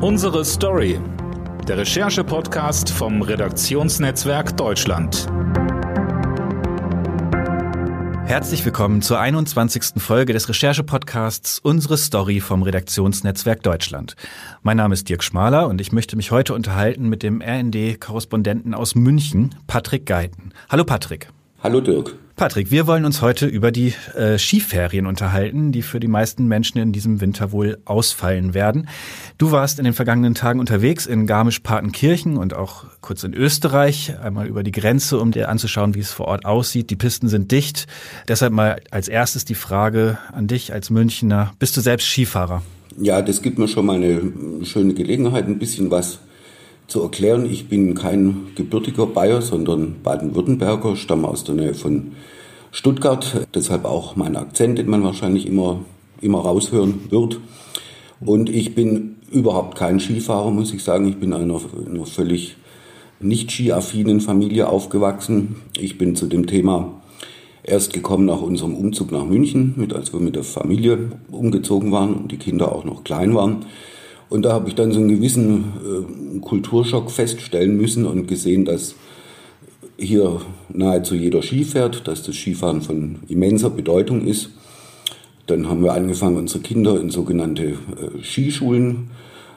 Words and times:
Unsere 0.00 0.44
Story. 0.44 1.00
Der 1.66 1.78
Recherche-Podcast 1.78 2.88
vom 2.88 3.20
Redaktionsnetzwerk 3.20 4.56
Deutschland. 4.56 5.26
Herzlich 8.24 8.64
willkommen 8.64 9.02
zur 9.02 9.18
21. 9.18 10.00
Folge 10.00 10.32
des 10.32 10.48
Recherche-Podcasts 10.48 11.58
Unsere 11.58 11.98
Story 11.98 12.38
vom 12.38 12.62
Redaktionsnetzwerk 12.62 13.64
Deutschland. 13.64 14.14
Mein 14.62 14.76
Name 14.76 14.94
ist 14.94 15.08
Dirk 15.08 15.24
Schmaler 15.24 15.66
und 15.66 15.80
ich 15.80 15.90
möchte 15.90 16.14
mich 16.14 16.30
heute 16.30 16.54
unterhalten 16.54 17.08
mit 17.08 17.24
dem 17.24 17.42
RND-Korrespondenten 17.42 18.74
aus 18.74 18.94
München, 18.94 19.56
Patrick 19.66 20.06
Geiten. 20.06 20.52
Hallo 20.70 20.84
Patrick. 20.84 21.28
Hallo 21.60 21.80
Dirk. 21.80 22.14
Patrick, 22.38 22.70
wir 22.70 22.86
wollen 22.86 23.04
uns 23.04 23.20
heute 23.20 23.46
über 23.46 23.72
die 23.72 23.94
äh, 24.14 24.38
Skiferien 24.38 25.06
unterhalten, 25.06 25.72
die 25.72 25.82
für 25.82 25.98
die 25.98 26.06
meisten 26.06 26.46
Menschen 26.46 26.78
in 26.78 26.92
diesem 26.92 27.20
Winter 27.20 27.50
wohl 27.50 27.78
ausfallen 27.84 28.54
werden. 28.54 28.88
Du 29.38 29.50
warst 29.50 29.80
in 29.80 29.84
den 29.84 29.92
vergangenen 29.92 30.36
Tagen 30.36 30.60
unterwegs 30.60 31.06
in 31.06 31.26
Garmisch-Partenkirchen 31.26 32.36
und 32.36 32.54
auch 32.54 32.84
kurz 33.00 33.24
in 33.24 33.34
Österreich, 33.34 34.14
einmal 34.22 34.46
über 34.46 34.62
die 34.62 34.70
Grenze, 34.70 35.18
um 35.18 35.32
dir 35.32 35.48
anzuschauen, 35.48 35.96
wie 35.96 36.00
es 36.00 36.12
vor 36.12 36.28
Ort 36.28 36.44
aussieht. 36.44 36.90
Die 36.90 36.96
Pisten 36.96 37.28
sind 37.28 37.50
dicht. 37.50 37.88
Deshalb 38.28 38.52
mal 38.52 38.80
als 38.92 39.08
erstes 39.08 39.44
die 39.44 39.56
Frage 39.56 40.18
an 40.30 40.46
dich 40.46 40.72
als 40.72 40.90
Münchner. 40.90 41.54
Bist 41.58 41.76
du 41.76 41.80
selbst 41.80 42.06
Skifahrer? 42.06 42.62
Ja, 43.00 43.20
das 43.20 43.42
gibt 43.42 43.58
mir 43.58 43.66
schon 43.66 43.84
mal 43.84 43.96
eine 43.96 44.64
schöne 44.64 44.94
Gelegenheit, 44.94 45.48
ein 45.48 45.58
bisschen 45.58 45.90
was 45.90 46.20
zu 46.88 47.02
erklären, 47.02 47.46
ich 47.48 47.68
bin 47.68 47.94
kein 47.94 48.48
gebürtiger 48.54 49.06
Bayer, 49.06 49.42
sondern 49.42 49.96
Baden-Württemberger, 50.02 50.96
stamme 50.96 51.28
aus 51.28 51.44
der 51.44 51.54
Nähe 51.54 51.74
von 51.74 52.12
Stuttgart, 52.72 53.46
deshalb 53.54 53.84
auch 53.84 54.16
mein 54.16 54.36
Akzent, 54.36 54.78
den 54.78 54.88
man 54.88 55.04
wahrscheinlich 55.04 55.46
immer, 55.46 55.80
immer 56.20 56.40
raushören 56.40 57.10
wird. 57.10 57.40
Und 58.20 58.48
ich 58.48 58.74
bin 58.74 59.16
überhaupt 59.30 59.76
kein 59.76 60.00
Skifahrer, 60.00 60.50
muss 60.50 60.72
ich 60.72 60.82
sagen. 60.82 61.06
Ich 61.08 61.16
bin 61.16 61.32
in 61.32 61.42
einer, 61.42 61.60
einer 61.86 62.06
völlig 62.06 62.56
nicht 63.20 63.50
skiaffinen 63.50 64.20
Familie 64.20 64.68
aufgewachsen. 64.68 65.56
Ich 65.78 65.98
bin 65.98 66.16
zu 66.16 66.26
dem 66.26 66.46
Thema 66.46 67.00
erst 67.62 67.92
gekommen 67.92 68.24
nach 68.24 68.40
unserem 68.40 68.74
Umzug 68.74 69.12
nach 69.12 69.26
München, 69.26 69.74
mit, 69.76 69.92
als 69.92 70.12
wir 70.12 70.20
mit 70.20 70.36
der 70.36 70.44
Familie 70.44 71.10
umgezogen 71.30 71.92
waren 71.92 72.14
und 72.14 72.32
die 72.32 72.38
Kinder 72.38 72.72
auch 72.72 72.84
noch 72.84 73.04
klein 73.04 73.34
waren. 73.34 73.66
Und 74.28 74.42
da 74.42 74.52
habe 74.52 74.68
ich 74.68 74.74
dann 74.74 74.92
so 74.92 75.00
einen 75.00 75.08
gewissen 75.08 75.64
äh, 76.36 76.38
Kulturschock 76.40 77.10
feststellen 77.10 77.76
müssen 77.76 78.06
und 78.06 78.26
gesehen, 78.26 78.64
dass 78.64 78.94
hier 79.96 80.40
nahezu 80.68 81.14
jeder 81.14 81.42
Ski 81.42 81.64
fährt, 81.64 82.06
dass 82.06 82.22
das 82.22 82.36
Skifahren 82.36 82.82
von 82.82 83.16
immenser 83.28 83.70
Bedeutung 83.70 84.26
ist. 84.26 84.50
Dann 85.46 85.68
haben 85.68 85.82
wir 85.82 85.94
angefangen, 85.94 86.36
unsere 86.36 86.60
Kinder 86.60 87.00
in 87.00 87.10
sogenannte 87.10 87.64
äh, 87.64 88.22
Skischulen 88.22 89.10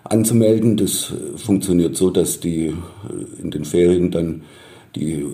anzumelden. 0.04 0.78
Das 0.78 1.12
äh, 1.12 1.38
funktioniert 1.38 1.96
so, 1.98 2.10
dass 2.10 2.40
die 2.40 2.68
äh, 2.68 3.42
in 3.42 3.52
den 3.52 3.66
Ferien 3.66 4.10
dann 4.10 4.42
die 4.96 5.26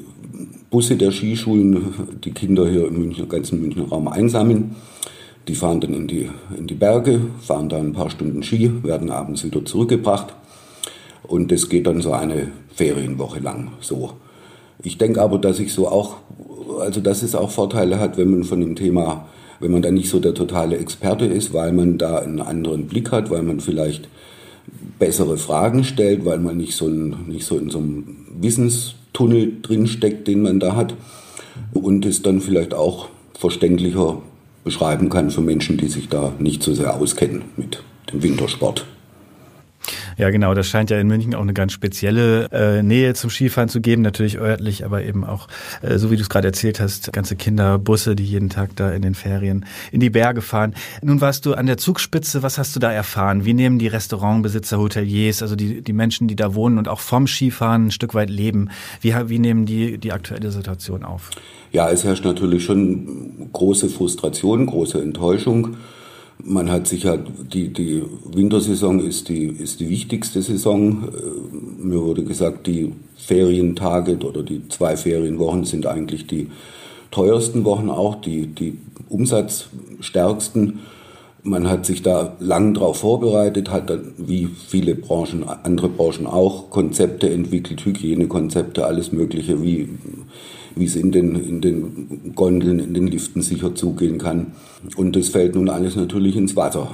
Busse 0.70 0.98
der 0.98 1.12
Skischulen 1.12 1.94
die 2.24 2.32
Kinder 2.32 2.68
hier 2.70 2.88
im 2.88 3.00
Münchner, 3.00 3.26
ganzen 3.26 3.62
Münchner 3.62 3.88
Raum 3.88 4.08
einsammeln. 4.08 4.76
Die 5.48 5.56
fahren 5.56 5.80
dann 5.80 5.94
in 5.94 6.08
die, 6.08 6.30
in 6.58 6.67
die 6.67 6.76
Berge, 6.76 7.22
fahren 7.42 7.70
da 7.70 7.78
ein 7.78 7.94
paar 7.94 8.09
Stunden 8.09 8.44
Ski, 8.44 8.84
werden 8.84 9.09
abends 9.09 9.45
wieder 9.45 9.64
zurückgebracht. 9.64 10.34
Und 11.23 11.52
das 11.52 11.70
geht 11.70 11.88
dann 11.88 12.02
so 12.02 12.12
eine 12.12 12.50
Ferienwoche 12.73 13.39
lang 13.39 13.72
so. 13.81 14.14
Ich 14.84 14.98
denke 14.98 15.22
aber, 15.22 15.39
dass 15.39 15.59
ich 15.59 15.73
so 15.73 15.88
auch, 15.88 16.17
also 16.80 17.02
dass 17.02 17.23
es 17.23 17.34
auch 17.34 17.50
Vorteile 17.50 18.00
hat, 18.00 18.17
wenn 18.17 18.30
man 18.30 18.44
von 18.44 18.59
dem 18.59 18.76
Thema, 18.76 19.28
wenn 19.59 19.72
man 19.72 19.81
da 19.81 19.89
nicht 19.89 20.09
so 20.09 20.20
der 20.20 20.34
totale 20.34 20.78
Experte 20.78 21.26
ist, 21.26 21.54
weil 21.54 21.72
man 21.72 21.98
da 21.98 22.20
einen 22.20 22.42
anderen 22.42 22.88
Blick 22.88 23.11
hat, 23.11 23.30
weil 23.30 23.42
man 23.42 23.59
vielleicht 23.59 24.08
bessere 25.00 25.38
Fragen 25.38 25.84
stellt, 25.84 26.26
weil 26.26 26.39
man 26.39 26.58
nicht 26.58 26.76
so, 26.76 26.88
ein, 26.88 27.16
nicht 27.28 27.45
so 27.45 27.58
in 27.58 27.70
so 27.70 27.80
einem 27.80 28.17
Wissenstunnel 28.39 29.54
drinsteckt, 29.61 30.28
den 30.28 30.42
man 30.42 30.59
da 30.59 30.76
hat. 30.76 30.94
Und 31.73 32.05
es 32.05 32.22
dann 32.22 32.42
vielleicht 32.42 32.73
auch 32.73 33.08
verständlicher 33.33 34.22
beschreiben 34.67 35.10
kann 35.10 35.32
für 35.32 35.39
Menschen, 35.39 35.78
die 35.78 35.88
sich 35.88 36.10
da 36.10 36.33
nicht 36.39 36.61
so 36.61 36.73
sehr 36.73 36.94
auskennen 36.94 37.44
mit 37.55 37.82
dem 38.11 38.22
Wintersport. 38.22 38.86
Ja, 40.17 40.32
genau. 40.32 40.55
Das 40.55 40.67
scheint 40.67 40.89
ja 40.89 41.00
in 41.00 41.08
München 41.08 41.36
auch 41.36 41.42
eine 41.42 41.54
ganz 41.54 41.73
spezielle 41.73 42.50
äh, 42.52 42.82
Nähe 42.82 43.14
zum 43.14 43.30
Skifahren 43.30 43.70
zu 43.70 43.82
geben. 43.82 44.02
Natürlich 44.02 44.39
örtlich, 44.39 44.83
aber 44.83 45.04
eben 45.04 45.23
auch, 45.23 45.48
äh, 45.82 45.98
so 46.00 46.10
wie 46.10 46.16
du 46.16 46.23
es 46.23 46.30
gerade 46.30 46.48
erzählt 46.48 46.80
hast, 46.80 47.14
ganze 47.14 47.36
Kinderbusse, 47.36 48.16
die 48.16 48.26
jeden 48.26 48.50
Tag 48.50 48.76
da 48.76 48.92
in 48.92 49.04
den 49.04 49.14
Ferien 49.14 49.66
in 49.92 50.00
die 50.00 50.10
Berge 50.10 50.42
fahren. 50.42 50.73
Nun 51.04 51.22
warst 51.22 51.45
du 51.45 51.54
an 51.54 51.67
der 51.67 51.78
Zugspitze. 51.78 52.42
Was 52.42 52.58
hast 52.58 52.76
du 52.76 52.80
da 52.80 52.92
erfahren? 52.92 53.45
Wie 53.45 53.54
nehmen 53.54 53.78
die 53.78 53.88
Restaurantbesitzer, 53.88 54.80
Hoteliers, 54.80 55.44
also 55.44 55.55
die, 55.55 55.83
die 55.83 55.94
Menschen, 55.94 56.28
die 56.28 56.36
da 56.36 56.55
wohnen 56.55 56.80
und 56.80 56.88
auch 56.88 56.99
vom 56.99 57.28
Skifahren 57.28 57.88
ein 57.88 57.92
Stück 57.92 58.16
weit 58.16 58.32
leben, 58.32 58.70
wie, 59.02 59.14
wie 59.14 59.39
nehmen 59.39 59.67
die 59.67 59.99
die 59.99 60.11
aktuelle 60.11 60.52
Situation 60.52 61.04
auf? 61.04 61.30
Ja, 61.72 61.92
es 61.92 62.04
herrscht 62.04 62.26
natürlich 62.26 62.64
schon 62.64 63.49
große 63.54 63.89
Frustration, 63.89 64.66
große 64.66 64.99
Enttäuschung. 64.99 65.78
Man 66.50 66.72
hat 66.72 66.88
sicher, 66.88 67.18
die, 67.18 67.74
die 67.74 68.04
Wintersaison 68.24 69.02
ist 69.02 69.28
die, 69.28 69.48
ist 69.48 69.82
die 69.82 69.90
wichtigste 69.90 70.42
Saison. 70.42 71.04
Äh, 71.04 71.86
mir 71.86 72.02
wurde 72.02 72.24
gesagt, 72.24 72.68
die 72.68 72.94
Ferientage 73.18 74.18
oder 74.26 74.44
die 74.44 74.66
zwei 74.70 74.96
Ferienwochen 74.96 75.66
sind 75.66 75.86
eigentlich 75.88 76.26
die 76.26 76.48
teuersten 77.12 77.66
Wochen 77.66 77.90
auch, 77.90 78.16
die, 78.16 78.48
die 78.48 78.78
umsatzstärksten. 79.10 80.80
Man 81.44 81.70
hat 81.70 81.86
sich 81.86 82.02
da 82.02 82.38
lang 82.40 82.74
darauf 82.76 83.00
vorbereitet, 83.00 83.70
hat 83.70 83.90
dann, 83.90 84.14
wie 84.18 84.46
viele 84.46 84.96
Branchen, 84.96 85.44
andere 85.64 85.90
Branchen 85.90 86.28
auch, 86.28 86.70
Konzepte 86.70 87.30
entwickelt, 87.30 87.84
Hygienekonzepte, 87.84 88.86
alles 88.86 89.12
Mögliche, 89.12 89.62
wie 89.62 89.90
wie 90.80 90.86
es 90.86 90.95
in 90.95 91.11
den, 91.11 91.36
in 91.36 91.61
den 91.61 92.33
Gondeln, 92.36 92.80
in 92.80 92.93
den 92.93 93.08
Liften 93.08 93.42
sicher 93.42 93.76
zugehen 93.76 94.17
kann. 94.17 94.48
Und 94.95 95.15
das 95.15 95.30
fällt 95.30 95.55
nun 95.55 95.70
alles 95.70 95.95
natürlich 95.95 96.36
ins 96.36 96.55
Wasser. 96.55 96.92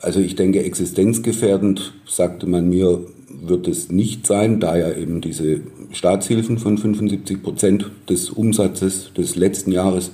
Also 0.00 0.20
ich 0.20 0.36
denke, 0.36 0.62
existenzgefährdend, 0.62 1.94
sagte 2.06 2.46
man 2.46 2.68
mir, 2.68 3.00
wird 3.42 3.68
es 3.68 3.90
nicht 3.90 4.26
sein, 4.26 4.60
da 4.60 4.76
ja 4.76 4.92
eben 4.92 5.20
diese 5.20 5.60
Staatshilfen 5.92 6.58
von 6.58 6.78
75 6.78 7.42
Prozent 7.42 7.90
des 8.08 8.30
Umsatzes 8.30 9.12
des 9.16 9.36
letzten 9.36 9.72
Jahres 9.72 10.10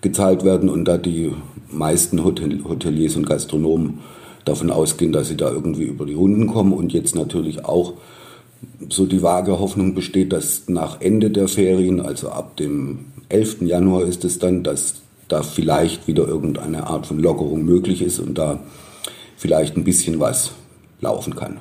gezahlt 0.00 0.44
werden 0.44 0.68
und 0.68 0.84
da 0.84 0.98
die 0.98 1.32
meisten 1.70 2.24
Hotel 2.24 2.62
Hoteliers 2.64 3.16
und 3.16 3.26
Gastronomen 3.26 3.98
davon 4.44 4.70
ausgehen, 4.70 5.12
dass 5.12 5.28
sie 5.28 5.36
da 5.36 5.50
irgendwie 5.50 5.84
über 5.84 6.06
die 6.06 6.14
Runden 6.14 6.46
kommen 6.46 6.72
und 6.72 6.92
jetzt 6.92 7.14
natürlich 7.14 7.64
auch 7.64 7.94
so 8.88 9.06
die 9.06 9.22
vage 9.22 9.58
Hoffnung 9.58 9.94
besteht, 9.94 10.32
dass 10.32 10.68
nach 10.68 11.00
Ende 11.00 11.30
der 11.30 11.48
Ferien, 11.48 12.00
also 12.00 12.30
ab 12.30 12.56
dem 12.56 13.06
11. 13.28 13.62
Januar 13.62 14.04
ist 14.04 14.24
es 14.24 14.38
dann, 14.38 14.62
dass 14.62 14.94
da 15.28 15.42
vielleicht 15.42 16.06
wieder 16.08 16.26
irgendeine 16.26 16.86
Art 16.86 17.06
von 17.06 17.18
Lockerung 17.18 17.64
möglich 17.64 18.02
ist 18.02 18.18
und 18.18 18.38
da 18.38 18.60
vielleicht 19.36 19.76
ein 19.76 19.84
bisschen 19.84 20.20
was 20.20 20.52
laufen 21.00 21.36
kann. 21.36 21.58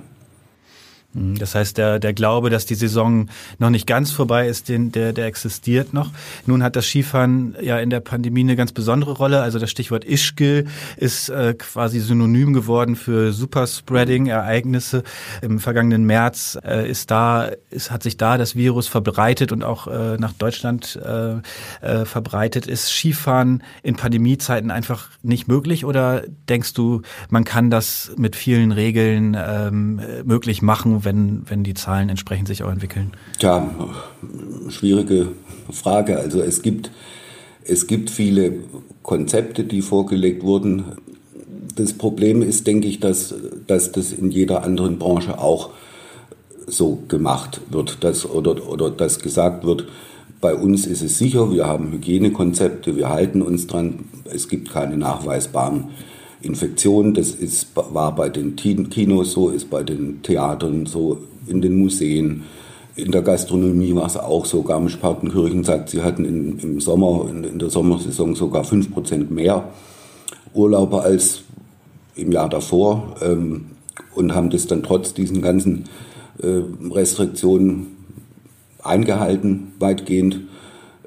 Mhm. 1.18 1.38
Das 1.38 1.56
heißt, 1.56 1.78
der, 1.78 2.00
der 2.00 2.14
Glaube, 2.14 2.50
dass 2.50 2.66
die 2.66 2.76
Saison 2.76 3.28
noch 3.60 3.70
nicht 3.70 3.88
ganz 3.88 4.12
vorbei 4.12 4.48
ist, 4.48 4.70
den, 4.70 4.92
der, 4.92 5.14
der 5.14 5.26
existiert 5.26 5.94
noch. 5.94 6.12
Nun 6.46 6.64
hat 6.64 6.76
das 6.76 6.86
Skifahren 6.86 7.56
ja 7.62 7.80
in 7.80 7.90
der 7.90 8.00
Pandemie 8.00 8.42
eine 8.42 8.56
ganz 8.56 8.72
besondere 8.72 9.14
Rolle. 9.14 9.42
Also 9.42 9.60
das 9.60 9.72
Stichwort 9.72 10.06
Ischgl 10.06 10.66
ist 10.96 11.30
äh, 11.30 11.56
quasi 11.58 12.00
synonym 12.00 12.54
geworden 12.54 12.96
für 12.96 13.34
Superspreading-Ereignisse. 13.34 15.04
Im 15.42 15.60
vergangenen 15.60 16.06
März 16.06 16.58
äh, 16.64 16.90
ist 16.90 17.12
da, 17.12 17.52
ist, 17.70 17.92
hat 17.92 18.04
sich 18.04 18.18
da 18.18 18.38
das 18.38 18.56
Virus 18.56 18.88
verbreitet 18.88 19.52
und 19.52 19.64
auch 19.64 19.88
äh, 19.88 20.18
nach 20.18 20.34
Deutschland 20.34 21.00
äh, 21.04 21.38
äh, 21.82 22.06
verbreitet. 22.06 22.68
Ist 22.68 22.90
Skifahren 22.90 23.64
in 23.84 23.96
Pandemiezeiten 23.96 24.72
einfach 24.72 25.10
nicht 25.24 25.48
möglich 25.48 25.86
oder 25.86 26.24
denkst 26.50 26.74
du, 26.74 27.02
man 27.30 27.44
kann 27.44 27.70
das 27.70 28.12
mit 28.18 28.36
vielen 28.36 28.72
Regeln 28.72 29.38
ähm, 29.40 30.02
möglich 30.24 30.62
machen, 30.62 31.04
wenn, 31.08 31.44
wenn 31.48 31.64
die 31.64 31.74
Zahlen 31.74 32.10
entsprechend 32.10 32.50
sich 32.50 32.64
auch 32.64 32.72
entwickeln? 32.72 33.14
Tja, 33.40 33.70
schwierige 34.68 35.30
Frage. 35.72 36.18
Also 36.20 36.42
es 36.42 36.62
gibt, 36.62 36.92
es 37.64 37.88
gibt 37.88 38.10
viele 38.10 38.56
Konzepte, 39.04 39.64
die 39.64 39.82
vorgelegt 39.82 40.44
wurden. 40.44 40.84
Das 41.76 41.94
Problem 41.94 42.42
ist, 42.42 42.68
denke 42.68 42.90
ich, 42.90 43.00
dass, 43.00 43.34
dass 43.68 43.94
das 43.94 44.12
in 44.12 44.32
jeder 44.32 44.64
anderen 44.64 45.00
Branche 45.00 45.40
auch 45.40 45.70
so 46.66 47.02
gemacht 47.08 47.62
wird, 47.70 48.04
dass, 48.04 48.30
oder, 48.30 48.68
oder 48.68 48.90
dass 48.90 49.20
gesagt 49.20 49.64
wird, 49.64 49.88
bei 50.42 50.54
uns 50.54 50.86
ist 50.86 51.02
es 51.02 51.18
sicher, 51.18 51.52
wir 51.52 51.66
haben 51.66 51.94
Hygienekonzepte, 51.94 52.98
wir 52.98 53.10
halten 53.10 53.42
uns 53.42 53.66
dran, 53.66 54.10
es 54.26 54.50
gibt 54.50 54.70
keine 54.70 54.98
nachweisbaren 54.98 55.86
Infektionen. 56.48 57.14
Das 57.14 57.32
ist, 57.32 57.68
war 57.76 58.16
bei 58.16 58.30
den 58.30 58.56
Kinos 58.56 59.34
so, 59.34 59.50
ist 59.50 59.70
bei 59.70 59.84
den 59.84 60.24
Theatern 60.24 60.86
so, 60.86 61.20
in 61.46 61.62
den 61.62 61.78
Museen. 61.78 62.44
In 62.96 63.12
der 63.12 63.22
Gastronomie 63.22 63.94
war 63.94 64.08
es 64.08 64.18
auch 64.18 64.46
so. 64.46 64.64
Garmisch-Partenkirchen 64.64 65.64
sagt, 65.64 65.90
sie 65.90 66.02
hatten 66.02 66.26
in, 66.26 66.58
im 66.60 66.80
Sommer, 66.82 67.28
in, 67.30 67.44
in 67.44 67.60
der 67.60 67.70
Sommersaison 67.70 68.34
sogar 68.34 68.64
5% 68.64 69.30
mehr 69.30 69.70
Urlauber 70.54 71.04
als 71.04 71.44
im 72.16 72.32
Jahr 72.32 72.50
davor. 72.50 73.16
Ähm, 73.22 73.68
und 74.16 74.34
haben 74.34 74.50
das 74.50 74.66
dann 74.66 74.82
trotz 74.82 75.14
diesen 75.14 75.44
ganzen 75.44 75.84
äh, 76.42 76.62
Restriktionen 76.92 77.98
eingehalten, 78.84 79.74
weitgehend. 79.80 80.40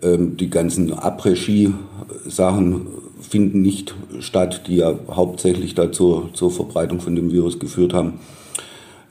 Ähm, 0.03 0.37
die 0.37 0.49
ganzen 0.49 0.95
Après-Ski-Sachen 0.95 2.87
finden 3.21 3.63
nicht 3.63 3.95
statt, 4.21 4.63
die 4.67 4.77
ja 4.77 4.99
hauptsächlich 5.11 5.75
dazu 5.75 6.29
zur 6.33 6.51
Verbreitung 6.51 7.01
von 7.01 7.15
dem 7.15 7.31
Virus 7.31 7.59
geführt 7.59 7.95
haben. 7.95 8.21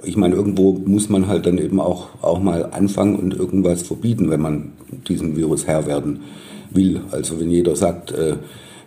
Ich 0.04 0.16
meine, 0.16 0.36
irgendwo 0.36 0.74
muss 0.74 1.10
man 1.10 1.28
halt 1.28 1.46
dann 1.46 1.58
eben 1.58 1.80
auch, 1.80 2.08
auch 2.22 2.40
mal 2.40 2.66
anfangen 2.72 3.18
und 3.18 3.34
irgendwas 3.34 3.82
verbieten, 3.82 4.30
wenn 4.30 4.42
man 4.42 4.72
diesem 5.08 5.36
Virus 5.36 5.68
Herr 5.68 5.88
werden 5.88 6.22
will. 6.72 7.02
Also 7.12 7.40
wenn 7.40 7.52
jeder 7.52 7.76
sagt, 7.76 8.12
äh, 8.12 8.38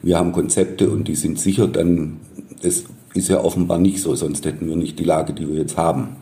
wir 0.03 0.19
haben 0.19 0.33
Konzepte 0.33 0.91
und 0.91 1.09
die 1.09 1.15
sind 1.15 1.39
sicher, 1.39 1.69
dann 1.69 2.19
ist, 2.63 2.87
ist 3.15 3.29
ja 3.29 3.43
offenbar 3.43 3.79
nicht 3.79 4.01
so, 4.01 4.15
sonst 4.15 4.45
hätten 4.47 4.69
wir 4.69 4.77
nicht 4.77 4.99
die 4.99 5.05
Lage, 5.05 5.33
die 5.33 5.49
wir 5.49 5.57
jetzt 5.57 5.77
haben. 5.77 6.17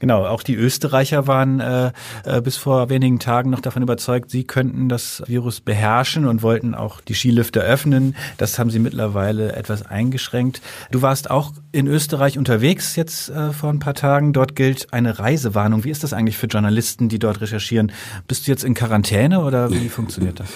Genau, 0.00 0.24
auch 0.26 0.42
die 0.44 0.54
Österreicher 0.54 1.26
waren 1.26 1.58
äh, 1.60 1.92
äh, 2.24 2.40
bis 2.40 2.56
vor 2.56 2.88
wenigen 2.88 3.18
Tagen 3.18 3.50
noch 3.50 3.60
davon 3.60 3.82
überzeugt, 3.82 4.30
sie 4.30 4.44
könnten 4.44 4.88
das 4.88 5.22
Virus 5.26 5.60
beherrschen 5.60 6.24
und 6.26 6.42
wollten 6.42 6.74
auch 6.74 7.00
die 7.00 7.14
Skilifte 7.14 7.60
öffnen. 7.60 8.14
Das 8.36 8.58
haben 8.58 8.70
sie 8.70 8.78
mittlerweile 8.78 9.54
etwas 9.54 9.84
eingeschränkt. 9.84 10.60
Du 10.92 11.02
warst 11.02 11.30
auch 11.30 11.52
in 11.72 11.88
Österreich 11.88 12.38
unterwegs 12.38 12.94
jetzt 12.94 13.30
äh, 13.30 13.52
vor 13.52 13.70
ein 13.70 13.80
paar 13.80 13.94
Tagen. 13.94 14.32
Dort 14.32 14.54
gilt 14.54 14.92
eine 14.92 15.18
Reisewarnung. 15.18 15.82
Wie 15.82 15.90
ist 15.90 16.04
das 16.04 16.12
eigentlich 16.12 16.38
für 16.38 16.46
Journalisten, 16.46 17.08
die 17.08 17.18
dort 17.18 17.40
recherchieren? 17.40 17.90
Bist 18.28 18.46
du 18.46 18.52
jetzt 18.52 18.62
in 18.62 18.74
Quarantäne 18.74 19.40
oder 19.40 19.70
wie 19.70 19.88
funktioniert 19.88 20.38
das? 20.38 20.48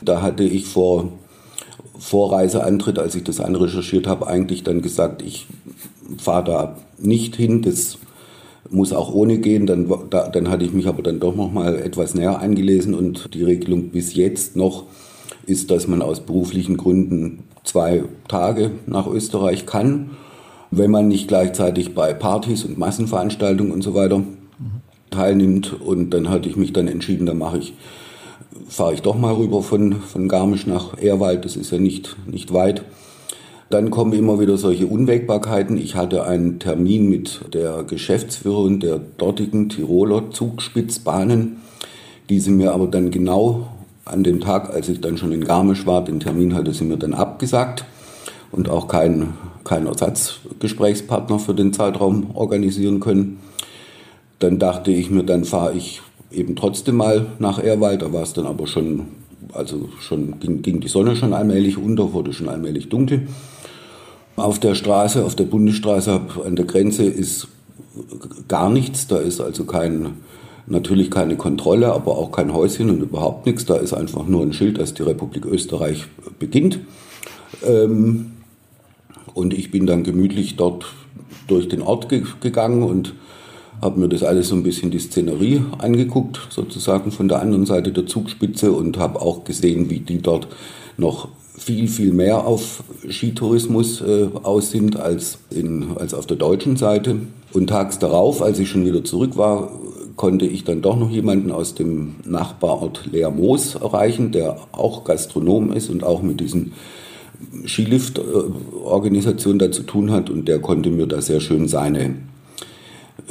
Da 0.00 0.22
hatte 0.22 0.44
ich 0.44 0.66
vor 0.66 1.12
Vorreiseantritt, 1.98 2.98
als 2.98 3.14
ich 3.14 3.24
das 3.24 3.40
anrecherchiert 3.40 4.06
habe, 4.06 4.26
eigentlich 4.26 4.64
dann 4.64 4.80
gesagt, 4.80 5.20
ich 5.20 5.46
fahre 6.16 6.44
da 6.44 6.76
nicht 6.98 7.36
hin. 7.36 7.60
Das 7.60 7.98
muss 8.70 8.92
auch 8.92 9.12
ohne 9.12 9.38
gehen. 9.38 9.66
Dann, 9.66 9.92
da, 10.10 10.28
dann 10.28 10.48
hatte 10.48 10.64
ich 10.64 10.72
mich 10.72 10.86
aber 10.86 11.02
dann 11.02 11.20
doch 11.20 11.34
noch 11.34 11.52
mal 11.52 11.76
etwas 11.76 12.14
näher 12.14 12.38
eingelesen 12.38 12.94
und 12.94 13.34
die 13.34 13.44
Regelung 13.44 13.90
bis 13.90 14.14
jetzt 14.14 14.56
noch 14.56 14.84
ist, 15.46 15.70
dass 15.70 15.88
man 15.88 16.02
aus 16.02 16.20
beruflichen 16.20 16.76
Gründen 16.76 17.44
zwei 17.64 18.04
Tage 18.28 18.70
nach 18.86 19.06
Österreich 19.06 19.66
kann, 19.66 20.10
wenn 20.70 20.90
man 20.90 21.08
nicht 21.08 21.28
gleichzeitig 21.28 21.94
bei 21.94 22.14
Partys 22.14 22.64
und 22.64 22.78
Massenveranstaltungen 22.78 23.72
und 23.72 23.82
so 23.82 23.94
weiter 23.94 24.22
teilnimmt. 25.10 25.80
Und 25.80 26.10
dann 26.10 26.28
hatte 26.28 26.48
ich 26.48 26.56
mich 26.56 26.72
dann 26.72 26.88
entschieden, 26.88 27.26
da 27.26 27.34
mache 27.34 27.58
ich, 27.58 27.74
fahre 28.68 28.94
ich 28.94 29.02
doch 29.02 29.16
mal 29.16 29.34
rüber 29.34 29.62
von, 29.62 29.94
von 30.00 30.28
Garmisch 30.28 30.66
nach 30.66 31.00
Ehrwald. 31.00 31.44
Das 31.44 31.56
ist 31.56 31.72
ja 31.72 31.78
nicht, 31.78 32.16
nicht 32.26 32.52
weit. 32.52 32.82
Dann 33.70 33.90
kommen 33.90 34.12
immer 34.14 34.40
wieder 34.40 34.56
solche 34.56 34.88
Unwägbarkeiten. 34.88 35.78
Ich 35.78 35.94
hatte 35.94 36.24
einen 36.24 36.58
Termin 36.58 37.08
mit 37.08 37.54
der 37.54 37.84
Geschäftsführerin 37.84 38.80
der 38.80 38.98
dortigen 38.98 39.68
Tiroler 39.68 40.32
Zugspitzbahnen, 40.32 41.58
die 42.28 42.40
sie 42.40 42.50
mir 42.50 42.72
aber 42.74 42.88
dann 42.88 43.12
genau 43.12 43.68
an 44.04 44.24
dem 44.24 44.40
Tag, 44.40 44.70
als 44.70 44.88
ich 44.88 45.00
dann 45.00 45.16
schon 45.16 45.30
in 45.30 45.44
Garmisch 45.44 45.86
war, 45.86 46.02
den 46.02 46.18
Termin 46.18 46.52
hatte 46.52 46.74
sie 46.74 46.82
mir 46.82 46.96
dann 46.96 47.14
abgesagt 47.14 47.84
und 48.50 48.68
auch 48.68 48.88
keinen 48.88 49.34
kein 49.62 49.86
Ersatzgesprächspartner 49.86 51.38
für 51.38 51.54
den 51.54 51.72
Zeitraum 51.72 52.34
organisieren 52.34 52.98
können. 52.98 53.38
Dann 54.40 54.58
dachte 54.58 54.90
ich 54.90 55.10
mir, 55.10 55.22
dann 55.22 55.44
fahre 55.44 55.74
ich 55.74 56.02
eben 56.32 56.56
trotzdem 56.56 56.96
mal 56.96 57.26
nach 57.38 57.62
Ehrwald. 57.62 58.02
Da 58.02 58.12
war 58.12 58.24
es 58.24 58.32
dann 58.32 58.46
aber 58.46 58.66
schon, 58.66 59.06
also 59.52 59.88
schon 60.00 60.40
ging, 60.40 60.62
ging 60.62 60.80
die 60.80 60.88
Sonne 60.88 61.14
schon 61.14 61.32
allmählich 61.32 61.78
unter, 61.78 62.12
wurde 62.12 62.32
schon 62.32 62.48
allmählich 62.48 62.88
dunkel. 62.88 63.28
Auf 64.40 64.58
der 64.58 64.74
Straße, 64.74 65.24
auf 65.24 65.34
der 65.36 65.44
Bundesstraße 65.44 66.20
an 66.44 66.56
der 66.56 66.64
Grenze 66.64 67.04
ist 67.04 67.48
gar 68.48 68.70
nichts. 68.70 69.06
Da 69.06 69.18
ist 69.18 69.40
also 69.40 69.64
kein, 69.64 70.14
natürlich 70.66 71.10
keine 71.10 71.36
Kontrolle, 71.36 71.92
aber 71.92 72.16
auch 72.16 72.32
kein 72.32 72.54
Häuschen 72.54 72.88
und 72.88 73.02
überhaupt 73.02 73.44
nichts. 73.44 73.66
Da 73.66 73.76
ist 73.76 73.92
einfach 73.92 74.26
nur 74.26 74.42
ein 74.42 74.54
Schild, 74.54 74.78
dass 74.78 74.94
die 74.94 75.02
Republik 75.02 75.44
Österreich 75.44 76.06
beginnt. 76.38 76.78
Ähm, 77.66 78.32
und 79.34 79.52
ich 79.52 79.70
bin 79.70 79.86
dann 79.86 80.04
gemütlich 80.04 80.56
dort 80.56 80.86
durch 81.46 81.68
den 81.68 81.82
Ort 81.82 82.08
ge 82.08 82.22
gegangen 82.40 82.82
und 82.82 83.14
habe 83.82 84.00
mir 84.00 84.08
das 84.08 84.22
alles 84.22 84.48
so 84.48 84.54
ein 84.54 84.62
bisschen 84.62 84.90
die 84.90 84.98
Szenerie 84.98 85.62
angeguckt, 85.78 86.40
sozusagen 86.48 87.12
von 87.12 87.28
der 87.28 87.40
anderen 87.40 87.66
Seite 87.66 87.92
der 87.92 88.06
Zugspitze 88.06 88.72
und 88.72 88.98
habe 88.98 89.20
auch 89.20 89.44
gesehen, 89.44 89.90
wie 89.90 90.00
die 90.00 90.22
dort 90.22 90.48
noch 90.96 91.28
viel, 91.60 91.88
viel 91.88 92.12
mehr 92.12 92.46
auf 92.46 92.82
Skitourismus 93.08 94.00
äh, 94.00 94.28
aus 94.42 94.70
sind 94.70 94.98
als, 94.98 95.38
in, 95.50 95.96
als 95.96 96.14
auf 96.14 96.26
der 96.26 96.38
deutschen 96.38 96.76
Seite. 96.76 97.16
Und 97.52 97.68
tags 97.68 97.98
darauf, 97.98 98.40
als 98.40 98.58
ich 98.58 98.70
schon 98.70 98.86
wieder 98.86 99.04
zurück 99.04 99.36
war, 99.36 99.70
konnte 100.16 100.46
ich 100.46 100.64
dann 100.64 100.80
doch 100.80 100.96
noch 100.98 101.10
jemanden 101.10 101.50
aus 101.50 101.74
dem 101.74 102.16
Nachbarort 102.24 103.06
Leermoos 103.12 103.74
erreichen, 103.74 104.32
der 104.32 104.56
auch 104.72 105.04
Gastronom 105.04 105.72
ist 105.72 105.90
und 105.90 106.02
auch 106.02 106.22
mit 106.22 106.40
diesen 106.40 106.72
Skilift-Organisation 107.66 109.58
da 109.58 109.70
zu 109.70 109.82
tun 109.82 110.10
hat. 110.12 110.30
Und 110.30 110.48
der 110.48 110.60
konnte 110.60 110.90
mir 110.90 111.06
da 111.06 111.20
sehr 111.20 111.40
schön 111.40 111.68
seine, 111.68 112.16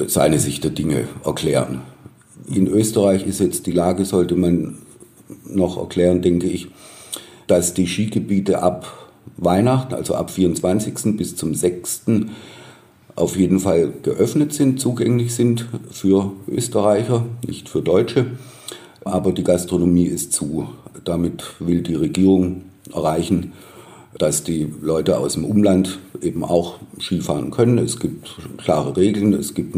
seine 0.05 0.37
Sicht 0.39 0.63
der 0.63 0.71
Dinge 0.71 1.07
erklären. 1.25 1.81
In 2.47 2.67
Österreich 2.67 3.25
ist 3.25 3.39
jetzt 3.39 3.65
die 3.65 3.71
Lage, 3.71 4.05
sollte 4.05 4.35
man 4.35 4.77
noch 5.47 5.77
erklären, 5.77 6.21
denke 6.21 6.47
ich, 6.47 6.67
dass 7.49 7.73
die 7.73 7.87
Skigebiete 7.87 8.61
ab 8.61 9.09
Weihnachten, 9.37 9.95
also 9.95 10.13
ab 10.13 10.29
24. 10.29 11.17
bis 11.17 11.35
zum 11.35 11.55
6. 11.55 12.03
auf 13.15 13.35
jeden 13.35 13.59
Fall 13.59 13.91
geöffnet 14.03 14.53
sind, 14.53 14.79
zugänglich 14.79 15.33
sind 15.33 15.65
für 15.89 16.31
Österreicher, 16.47 17.25
nicht 17.45 17.67
für 17.67 17.81
Deutsche. 17.81 18.27
Aber 19.03 19.31
die 19.31 19.43
Gastronomie 19.43 20.05
ist 20.05 20.31
zu. 20.33 20.67
Damit 21.05 21.43
will 21.59 21.81
die 21.81 21.95
Regierung 21.95 22.65
erreichen, 22.93 23.53
dass 24.17 24.43
die 24.43 24.67
Leute 24.81 25.17
aus 25.17 25.33
dem 25.33 25.45
Umland 25.45 25.99
eben 26.21 26.43
auch 26.43 26.75
Skifahren 26.99 27.49
können. 27.49 27.79
Es 27.79 27.99
gibt 27.99 28.29
klare 28.57 28.95
Regeln, 28.95 29.33
es 29.33 29.55
gibt 29.55 29.75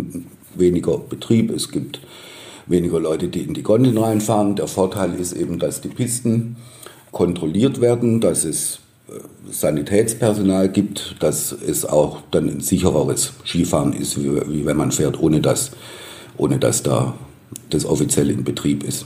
weniger 0.56 0.98
Betrieb, 0.98 1.52
es 1.52 1.72
gibt 1.72 2.02
weniger 2.68 3.00
Leute, 3.00 3.30
die 3.30 3.42
in 3.42 3.54
die 3.54 3.64
Gondeln 3.64 3.98
reinfahren. 3.98 4.56
Der 4.56 4.68
Vorteil 4.68 5.14
ist 5.14 5.34
eben, 5.34 5.58
dass 5.58 5.80
die 5.80 5.90
Pisten 5.90 6.58
kontrolliert 7.12 7.82
werden, 7.82 8.22
dass 8.22 8.44
es 8.44 8.80
äh, 9.10 9.14
Sanitätspersonal 9.52 10.70
gibt, 10.70 11.16
dass 11.20 11.52
es 11.52 11.86
auch 11.86 12.22
dann 12.32 12.50
ein 12.50 12.62
sichereres 12.62 13.34
Skifahren 13.46 13.94
ist, 13.94 14.22
wie, 14.22 14.30
wie 14.48 14.66
wenn 14.66 14.78
man 14.78 14.92
fährt, 14.92 15.20
ohne 15.22 15.42
dass, 15.42 15.72
ohne 16.38 16.60
dass 16.60 16.84
da 16.84 17.14
das 17.70 17.86
offiziell 17.86 18.30
in 18.30 18.44
Betrieb 18.44 18.84
ist. 18.84 19.06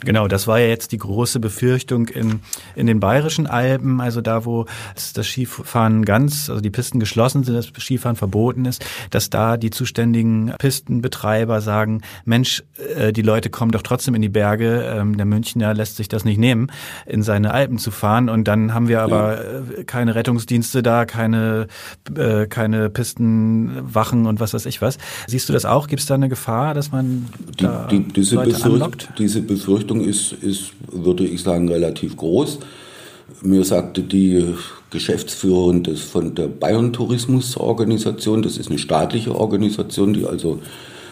Genau, 0.00 0.28
das 0.28 0.46
war 0.46 0.60
ja 0.60 0.66
jetzt 0.66 0.92
die 0.92 0.98
große 0.98 1.40
Befürchtung 1.40 2.08
in, 2.08 2.40
in 2.76 2.86
den 2.86 3.00
bayerischen 3.00 3.46
Alpen, 3.46 4.00
also 4.00 4.20
da, 4.20 4.44
wo 4.44 4.66
das 4.94 5.26
Skifahren 5.26 6.04
ganz, 6.04 6.48
also 6.48 6.60
die 6.60 6.70
Pisten 6.70 7.00
geschlossen 7.00 7.42
sind, 7.42 7.56
das 7.56 7.66
Skifahren 7.66 8.16
verboten 8.16 8.64
ist, 8.64 8.84
dass 9.10 9.28
da 9.28 9.56
die 9.56 9.70
zuständigen 9.70 10.52
Pistenbetreiber 10.58 11.60
sagen, 11.60 12.02
Mensch, 12.24 12.62
äh, 12.96 13.12
die 13.12 13.22
Leute 13.22 13.50
kommen 13.50 13.72
doch 13.72 13.82
trotzdem 13.82 14.14
in 14.14 14.22
die 14.22 14.28
Berge, 14.28 14.84
ähm, 14.84 15.16
der 15.16 15.26
Münchner 15.26 15.74
lässt 15.74 15.96
sich 15.96 16.08
das 16.08 16.24
nicht 16.24 16.38
nehmen, 16.38 16.70
in 17.06 17.22
seine 17.22 17.52
Alpen 17.52 17.78
zu 17.78 17.90
fahren 17.90 18.28
und 18.28 18.46
dann 18.46 18.74
haben 18.74 18.88
wir 18.88 19.02
aber. 19.02 19.40
Äh, 19.44 19.84
keine 19.88 20.14
Rettungsdienste 20.14 20.82
da, 20.82 21.04
keine, 21.04 21.66
äh, 22.14 22.46
keine 22.46 22.90
Pistenwachen 22.90 24.26
und 24.26 24.38
was 24.38 24.54
weiß 24.54 24.66
ich 24.66 24.80
was. 24.80 24.98
Siehst 25.26 25.48
du 25.48 25.52
das 25.52 25.64
auch? 25.64 25.88
Gibt 25.88 26.00
es 26.00 26.06
da 26.06 26.14
eine 26.14 26.28
Gefahr, 26.28 26.74
dass 26.74 26.92
man 26.92 27.28
die, 27.58 27.64
da 27.64 27.86
die, 27.90 28.04
diese, 28.04 28.36
Leute 28.36 28.50
Befürcht 28.50 28.66
anlockt? 28.66 29.08
diese 29.18 29.42
Befürchtung 29.42 29.87
Befürchtung 29.88 30.00
ist, 30.00 30.32
ist, 30.42 30.72
würde 30.90 31.24
ich 31.24 31.42
sagen, 31.42 31.68
relativ 31.68 32.16
groß. 32.16 32.58
Mir 33.42 33.64
sagte 33.64 34.02
die 34.02 34.54
Geschäftsführerin 34.90 35.82
des, 35.82 36.00
von 36.00 36.34
der 36.34 36.48
Bayern 36.48 36.92
Tourismus 36.92 37.56
Organisation, 37.56 38.42
das 38.42 38.56
ist 38.56 38.68
eine 38.68 38.78
staatliche 38.78 39.34
Organisation, 39.34 40.14
die 40.14 40.24
also 40.24 40.60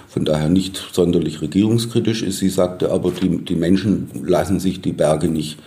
von 0.09 0.25
daher 0.25 0.49
nicht 0.49 0.83
sonderlich 0.93 1.43
regierungskritisch 1.43 2.23
ist. 2.23 2.39
Sie 2.39 2.49
sagte 2.49 2.91
aber, 2.91 3.11
die, 3.11 3.45
die 3.45 3.55
Menschen 3.55 4.09
lassen 4.25 4.61
sich 4.61 4.81
die 4.81 4.93
Berge 4.93 5.29
nicht 5.29 5.59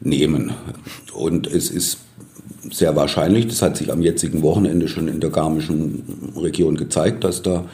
nehmen. 0.00 0.52
Und 1.12 1.46
es 1.46 1.70
ist 1.70 1.98
sehr 2.70 2.96
wahrscheinlich, 2.96 3.46
das 3.46 3.62
hat 3.62 3.76
sich 3.76 3.92
am 3.92 4.02
jetzigen 4.02 4.42
Wochenende 4.42 4.88
schon 4.88 5.06
in 5.06 5.20
der 5.20 5.30
garmischen 5.30 6.32
Region 6.36 6.76
gezeigt, 6.76 7.22
dass 7.22 7.42
da 7.42 7.66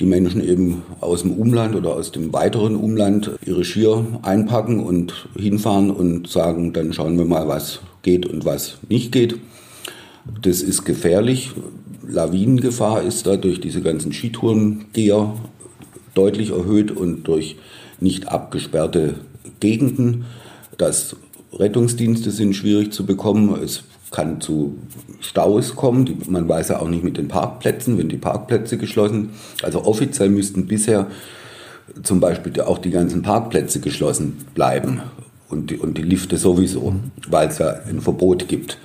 die 0.00 0.06
Menschen 0.06 0.46
eben 0.46 0.82
aus 1.00 1.22
dem 1.22 1.32
Umland 1.32 1.74
oder 1.74 1.94
aus 1.94 2.12
dem 2.12 2.32
weiteren 2.32 2.76
Umland 2.76 3.32
ihre 3.44 3.64
Skier 3.64 4.04
einpacken 4.22 4.80
und 4.80 5.28
hinfahren 5.36 5.90
und 5.90 6.28
sagen, 6.28 6.72
dann 6.72 6.92
schauen 6.92 7.18
wir 7.18 7.24
mal, 7.24 7.48
was 7.48 7.80
geht 8.02 8.26
und 8.26 8.44
was 8.44 8.78
nicht 8.88 9.12
geht. 9.12 9.36
Das 10.42 10.62
ist 10.62 10.84
gefährlich. 10.84 11.52
Lawinengefahr 12.06 13.02
ist 13.02 13.26
da 13.26 13.36
durch 13.36 13.60
diese 13.60 13.82
ganzen 13.82 14.12
Skitourengeher 14.12 15.34
deutlich 16.14 16.50
erhöht 16.50 16.90
und 16.90 17.24
durch 17.24 17.56
nicht 18.00 18.28
abgesperrte 18.28 19.16
Gegenden. 19.60 20.24
Das 20.76 21.16
Rettungsdienste 21.52 22.30
sind 22.30 22.54
schwierig 22.54 22.92
zu 22.92 23.04
bekommen. 23.04 23.60
Es 23.62 23.82
kann 24.10 24.40
zu 24.40 24.78
Staus 25.20 25.76
kommen. 25.76 26.04
Die, 26.04 26.16
man 26.28 26.48
weiß 26.48 26.68
ja 26.68 26.80
auch 26.80 26.88
nicht 26.88 27.04
mit 27.04 27.16
den 27.16 27.28
Parkplätzen, 27.28 27.98
wenn 27.98 28.08
die 28.08 28.16
Parkplätze 28.16 28.78
geschlossen. 28.78 29.30
Also 29.62 29.84
offiziell 29.84 30.30
müssten 30.30 30.66
bisher 30.66 31.06
zum 32.02 32.20
Beispiel 32.20 32.60
auch 32.60 32.78
die 32.78 32.90
ganzen 32.90 33.22
Parkplätze 33.22 33.80
geschlossen 33.80 34.44
bleiben 34.54 35.00
und 35.48 35.70
die, 35.70 35.76
und 35.76 35.96
die 35.98 36.02
Lifte 36.02 36.36
sowieso, 36.36 36.94
weil 37.28 37.48
es 37.48 37.58
ja 37.58 37.74
ein 37.88 38.00
Verbot 38.00 38.48
gibt. 38.48 38.78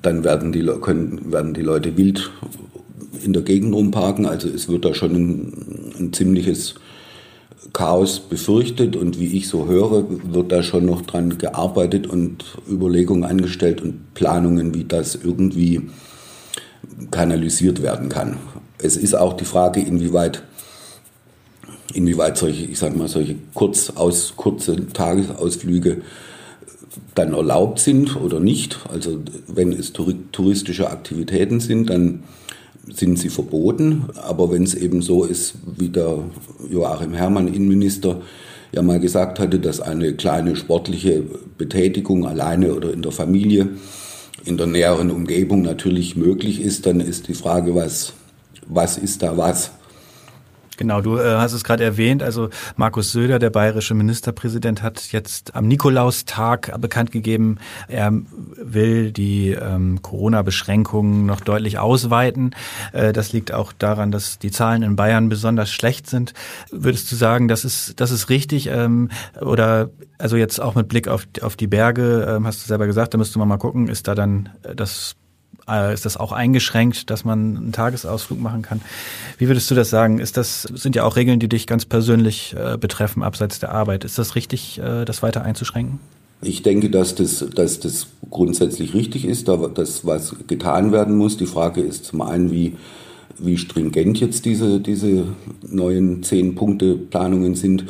Dann 0.00 0.24
werden 0.24 0.52
die, 0.52 0.64
können, 0.80 1.32
werden 1.32 1.54
die 1.54 1.62
Leute 1.62 1.96
wild 1.96 2.30
in 3.24 3.32
der 3.32 3.42
Gegend 3.42 3.74
rumparken. 3.74 4.26
Also 4.26 4.48
es 4.48 4.68
wird 4.68 4.84
da 4.84 4.94
schon 4.94 5.14
ein, 5.14 5.92
ein 5.98 6.12
ziemliches 6.12 6.76
Chaos 7.72 8.20
befürchtet 8.20 8.96
und 8.96 9.18
wie 9.18 9.36
ich 9.36 9.48
so 9.48 9.66
höre, 9.66 10.04
wird 10.32 10.52
da 10.52 10.62
schon 10.62 10.86
noch 10.86 11.02
dran 11.02 11.38
gearbeitet 11.38 12.06
und 12.06 12.44
Überlegungen 12.68 13.24
angestellt 13.24 13.80
und 13.80 14.14
Planungen, 14.14 14.74
wie 14.74 14.84
das 14.84 15.16
irgendwie 15.16 15.88
kanalisiert 17.10 17.82
werden 17.82 18.08
kann. 18.08 18.38
Es 18.78 18.96
ist 18.96 19.14
auch 19.14 19.32
die 19.32 19.44
Frage, 19.44 19.80
inwieweit, 19.80 20.42
inwieweit 21.94 22.38
solche, 22.38 22.64
ich 22.64 22.78
sag 22.78 22.96
mal, 22.96 23.08
solche 23.08 23.36
kurz 23.54 23.90
aus, 23.90 24.34
kurze 24.36 24.86
Tagesausflüge 24.92 26.02
dann 27.14 27.34
erlaubt 27.34 27.80
sind 27.80 28.16
oder 28.16 28.40
nicht. 28.40 28.78
Also 28.90 29.18
wenn 29.46 29.72
es 29.72 29.92
touristische 29.92 30.90
Aktivitäten 30.90 31.60
sind, 31.60 31.90
dann 31.90 32.22
sind 32.92 33.18
sie 33.18 33.28
verboten. 33.28 34.06
Aber 34.16 34.50
wenn 34.50 34.62
es 34.62 34.74
eben 34.74 35.02
so 35.02 35.24
ist, 35.24 35.54
wie 35.76 35.88
der 35.88 36.18
Joachim 36.70 37.14
Herrmann, 37.14 37.48
Innenminister, 37.48 38.20
ja 38.72 38.82
mal 38.82 39.00
gesagt 39.00 39.38
hatte, 39.38 39.58
dass 39.58 39.80
eine 39.80 40.14
kleine 40.14 40.56
sportliche 40.56 41.22
Betätigung 41.56 42.26
alleine 42.26 42.74
oder 42.74 42.92
in 42.92 43.02
der 43.02 43.12
Familie, 43.12 43.70
in 44.44 44.56
der 44.56 44.66
näheren 44.66 45.10
Umgebung 45.10 45.62
natürlich 45.62 46.16
möglich 46.16 46.60
ist, 46.60 46.86
dann 46.86 47.00
ist 47.00 47.28
die 47.28 47.34
Frage, 47.34 47.74
was, 47.74 48.12
was 48.66 48.98
ist 48.98 49.22
da 49.22 49.36
was? 49.36 49.72
Genau, 50.78 51.00
du 51.00 51.18
äh, 51.18 51.34
hast 51.36 51.52
es 51.52 51.64
gerade 51.64 51.82
erwähnt. 51.82 52.22
Also 52.22 52.50
Markus 52.76 53.10
Söder, 53.10 53.40
der 53.40 53.50
bayerische 53.50 53.94
Ministerpräsident, 53.94 54.80
hat 54.80 55.10
jetzt 55.10 55.56
am 55.56 55.66
Nikolaustag 55.66 56.80
bekannt 56.80 57.10
gegeben, 57.10 57.58
er 57.88 58.12
will 58.56 59.10
die 59.10 59.50
ähm, 59.50 60.00
Corona-Beschränkungen 60.02 61.26
noch 61.26 61.40
deutlich 61.40 61.80
ausweiten. 61.80 62.54
Äh, 62.92 63.12
das 63.12 63.32
liegt 63.32 63.52
auch 63.52 63.72
daran, 63.72 64.12
dass 64.12 64.38
die 64.38 64.52
Zahlen 64.52 64.84
in 64.84 64.94
Bayern 64.94 65.28
besonders 65.28 65.68
schlecht 65.68 66.08
sind. 66.08 66.32
Würdest 66.70 67.10
du 67.10 67.16
sagen, 67.16 67.48
das 67.48 67.64
ist 67.64 68.00
das 68.00 68.12
ist 68.12 68.30
richtig? 68.30 68.68
Ähm, 68.68 69.10
oder 69.40 69.90
also 70.16 70.36
jetzt 70.36 70.60
auch 70.60 70.76
mit 70.76 70.86
Blick 70.86 71.08
auf 71.08 71.26
auf 71.42 71.56
die 71.56 71.66
Berge, 71.66 72.36
ähm, 72.36 72.46
hast 72.46 72.62
du 72.62 72.68
selber 72.68 72.86
gesagt, 72.86 73.14
da 73.14 73.18
müsste 73.18 73.40
man 73.40 73.48
mal 73.48 73.56
gucken, 73.56 73.88
ist 73.88 74.06
da 74.06 74.14
dann 74.14 74.50
das 74.76 75.16
äh, 75.68 75.94
ist 75.94 76.04
das 76.04 76.16
auch 76.16 76.32
eingeschränkt, 76.32 77.10
dass 77.10 77.24
man 77.24 77.56
einen 77.56 77.72
Tagesausflug 77.72 78.40
machen 78.40 78.62
kann. 78.62 78.80
Wie 79.38 79.48
würdest 79.48 79.70
du 79.70 79.74
das 79.74 79.90
sagen? 79.90 80.18
Ist 80.18 80.36
das, 80.36 80.62
sind 80.62 80.96
ja 80.96 81.04
auch 81.04 81.16
Regeln, 81.16 81.40
die 81.40 81.48
dich 81.48 81.66
ganz 81.66 81.84
persönlich 81.84 82.54
äh, 82.58 82.76
betreffen, 82.78 83.22
abseits 83.22 83.58
der 83.58 83.72
Arbeit. 83.72 84.04
Ist 84.04 84.18
das 84.18 84.34
richtig, 84.34 84.78
äh, 84.78 85.04
das 85.04 85.22
weiter 85.22 85.42
einzuschränken? 85.42 86.00
Ich 86.40 86.62
denke, 86.62 86.88
dass 86.88 87.16
das, 87.16 87.44
dass 87.54 87.80
das 87.80 88.06
grundsätzlich 88.30 88.94
richtig 88.94 89.24
ist, 89.24 89.48
dass 89.48 90.06
was 90.06 90.36
getan 90.46 90.92
werden 90.92 91.16
muss. 91.16 91.36
Die 91.36 91.46
Frage 91.46 91.80
ist 91.80 92.04
zum 92.04 92.22
einen, 92.22 92.52
wie, 92.52 92.76
wie 93.38 93.58
stringent 93.58 94.20
jetzt 94.20 94.44
diese, 94.44 94.78
diese 94.78 95.24
neuen 95.68 96.22
Zehn-Punkte-Planungen 96.22 97.56
sind. 97.56 97.86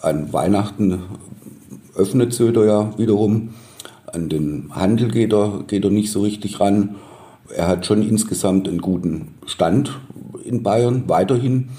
An 0.00 0.32
Weihnachten 0.32 1.00
öffnet 1.96 2.32
Söder 2.32 2.64
ja 2.64 2.98
wiederum. 2.98 3.50
An 4.12 4.28
den 4.28 4.70
Handel 4.70 5.08
geht 5.08 5.32
er, 5.32 5.64
geht 5.66 5.84
er 5.84 5.90
nicht 5.90 6.12
so 6.12 6.20
richtig 6.20 6.60
ran. 6.60 6.96
Er 7.54 7.66
hat 7.66 7.86
schon 7.86 8.02
insgesamt 8.02 8.68
einen 8.68 8.80
guten 8.80 9.34
Stand 9.46 9.98
in 10.44 10.62
Bayern, 10.62 11.04
weiterhin. 11.06 11.70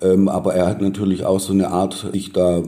Ähm, 0.00 0.28
aber 0.28 0.54
er 0.54 0.66
hat 0.66 0.80
natürlich 0.80 1.24
auch 1.24 1.40
so 1.40 1.52
eine 1.52 1.68
Art, 1.68 2.08
sich 2.12 2.32
da 2.32 2.62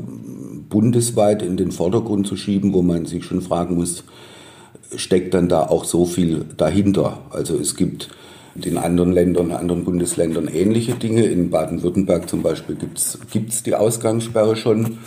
bundesweit 0.69 1.43
in 1.43 1.57
den 1.57 1.73
Vordergrund 1.73 2.27
zu 2.27 2.37
schieben, 2.37 2.73
wo 2.73 2.83
man 2.83 3.07
sich 3.07 3.25
schon 3.25 3.41
fragen 3.41 3.77
muss, 3.77 4.05
steckt 4.95 5.35
dann 5.35 5.49
da 5.49 5.63
auch 5.67 5.85
so 5.85 6.05
viel 6.05 6.45
dahinter? 6.57 7.19
Also 7.31 7.57
es 7.59 7.77
gibt 7.77 8.11
in 8.61 8.77
anderen 8.77 9.13
Ländern, 9.13 9.53
anderen 9.53 9.85
Bundesländern 9.85 10.49
ähnliche 10.49 10.95
Dinge. 10.95 11.25
In 11.25 11.51
Baden-Württemberg 11.51 12.29
zum 12.29 12.43
Beispiel 12.43 12.77
gibt 12.77 13.51
es 13.51 13.63
die 13.63 13.75
Ausgangssperre 13.75 14.57
schon. 14.57 14.99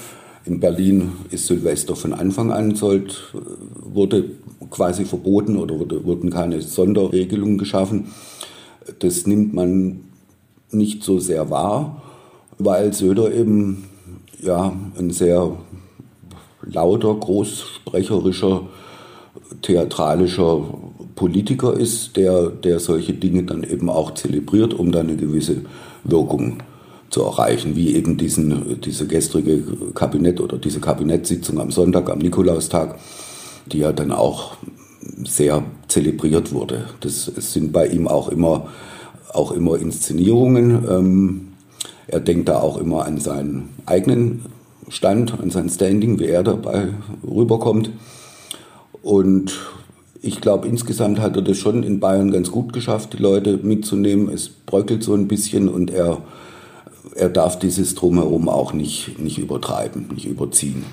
In 0.43 0.59
Berlin 0.59 1.11
ist 1.29 1.47
Silvester 1.47 1.95
von 1.95 2.13
Anfang 2.13 2.51
an 2.51 2.75
sollt, 2.75 3.33
wurde 3.75 4.31
quasi 4.71 5.05
verboten 5.05 5.57
oder 5.57 5.79
wurde, 5.79 6.03
wurden 6.03 6.31
keine 6.31 6.61
Sonderregelungen 6.61 7.59
geschaffen. 7.59 8.07
Das 8.99 9.27
nimmt 9.27 9.53
man 9.53 10.01
nicht 10.71 11.03
so 11.03 11.19
sehr 11.19 11.49
wahr, 11.51 12.01
weil 12.57 12.93
Söder 12.93 13.31
eben 13.33 13.85
ja, 14.41 14.73
ein 14.97 15.11
sehr 15.11 15.57
lauter, 16.63 17.13
großsprecherischer, 17.13 18.67
theatralischer 19.61 20.63
Politiker 21.15 21.73
ist, 21.75 22.17
der, 22.17 22.49
der 22.49 22.79
solche 22.79 23.13
Dinge 23.13 23.43
dann 23.43 23.63
eben 23.63 23.89
auch 23.89 24.15
zelebriert, 24.15 24.73
um 24.73 24.91
dann 24.91 25.07
eine 25.07 25.17
gewisse 25.17 25.65
Wirkung 26.03 26.57
zu 27.11 27.23
erreichen, 27.23 27.75
wie 27.75 27.93
eben 27.95 28.17
diesen, 28.17 28.81
diese 28.81 29.05
gestrige 29.05 29.61
Kabinett 29.93 30.39
oder 30.39 30.57
diese 30.57 30.79
Kabinettssitzung 30.79 31.59
am 31.59 31.69
Sonntag, 31.69 32.09
am 32.09 32.19
Nikolaustag, 32.19 32.97
die 33.67 33.79
ja 33.79 33.91
dann 33.91 34.11
auch 34.11 34.55
sehr 35.23 35.63
zelebriert 35.87 36.53
wurde. 36.53 36.85
Das 37.01 37.25
sind 37.25 37.73
bei 37.73 37.87
ihm 37.87 38.07
auch 38.07 38.29
immer, 38.29 38.69
auch 39.33 39.51
immer 39.51 39.77
Inszenierungen. 39.77 40.87
Ähm, 40.89 41.47
er 42.07 42.21
denkt 42.21 42.49
da 42.49 42.59
auch 42.59 42.77
immer 42.77 43.05
an 43.05 43.19
seinen 43.19 43.69
eigenen 43.85 44.45
Stand, 44.89 45.39
an 45.39 45.49
sein 45.49 45.69
Standing, 45.69 46.19
wie 46.19 46.27
er 46.27 46.43
dabei 46.43 46.89
rüberkommt. 47.29 47.89
Und 49.01 49.59
ich 50.21 50.39
glaube, 50.39 50.67
insgesamt 50.67 51.19
hat 51.19 51.35
er 51.35 51.41
das 51.41 51.57
schon 51.57 51.83
in 51.83 51.99
Bayern 51.99 52.31
ganz 52.31 52.51
gut 52.51 52.73
geschafft, 52.73 53.13
die 53.13 53.21
Leute 53.21 53.57
mitzunehmen. 53.57 54.29
Es 54.29 54.49
bröckelt 54.49 55.03
so 55.03 55.13
ein 55.13 55.27
bisschen 55.27 55.67
und 55.67 55.91
er 55.91 56.21
er 57.15 57.29
darf 57.29 57.59
dieses 57.59 57.95
Drumherum 57.95 58.49
auch 58.49 58.73
nicht, 58.73 59.19
nicht 59.19 59.37
übertreiben, 59.37 60.07
nicht 60.13 60.27
überziehen. 60.27 60.85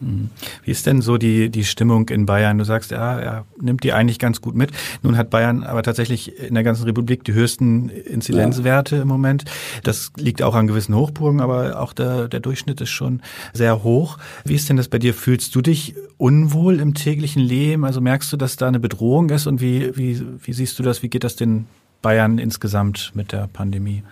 Mhm. 0.00 0.30
Wie 0.64 0.70
ist 0.70 0.86
denn 0.86 1.02
so 1.02 1.18
die, 1.18 1.50
die 1.50 1.64
Stimmung 1.64 2.08
in 2.08 2.26
Bayern? 2.26 2.58
Du 2.58 2.64
sagst, 2.64 2.90
ja, 2.90 3.18
er 3.18 3.44
nimmt 3.60 3.82
die 3.84 3.92
eigentlich 3.92 4.18
ganz 4.18 4.40
gut 4.40 4.54
mit. 4.54 4.70
Nun 5.02 5.16
hat 5.16 5.30
Bayern 5.30 5.64
aber 5.64 5.82
tatsächlich 5.82 6.38
in 6.38 6.54
der 6.54 6.62
ganzen 6.62 6.84
Republik 6.84 7.24
die 7.24 7.32
höchsten 7.32 7.88
Inzidenzwerte 7.88 8.96
ja. 8.96 9.02
im 9.02 9.08
Moment. 9.08 9.44
Das 9.82 10.12
liegt 10.16 10.42
auch 10.42 10.54
an 10.54 10.66
gewissen 10.66 10.94
Hochburgen, 10.94 11.40
aber 11.40 11.80
auch 11.80 11.92
der, 11.92 12.28
der 12.28 12.40
Durchschnitt 12.40 12.80
ist 12.80 12.90
schon 12.90 13.22
sehr 13.52 13.82
hoch. 13.82 14.18
Wie 14.44 14.54
ist 14.54 14.68
denn 14.68 14.76
das 14.76 14.88
bei 14.88 14.98
dir? 14.98 15.14
Fühlst 15.14 15.54
du 15.54 15.62
dich 15.62 15.94
unwohl 16.16 16.80
im 16.80 16.94
täglichen 16.94 17.42
Leben? 17.42 17.84
Also 17.84 18.00
merkst 18.00 18.32
du, 18.32 18.36
dass 18.36 18.56
da 18.56 18.68
eine 18.68 18.80
Bedrohung 18.80 19.30
ist 19.30 19.46
und 19.46 19.60
wie, 19.60 19.96
wie, 19.96 20.20
wie 20.42 20.52
siehst 20.52 20.78
du 20.78 20.82
das? 20.82 21.02
Wie 21.02 21.08
geht 21.08 21.24
das 21.24 21.36
den 21.36 21.66
Bayern 22.02 22.38
insgesamt 22.38 23.12
mit 23.14 23.32
der 23.32 23.48
Pandemie? 23.52 24.02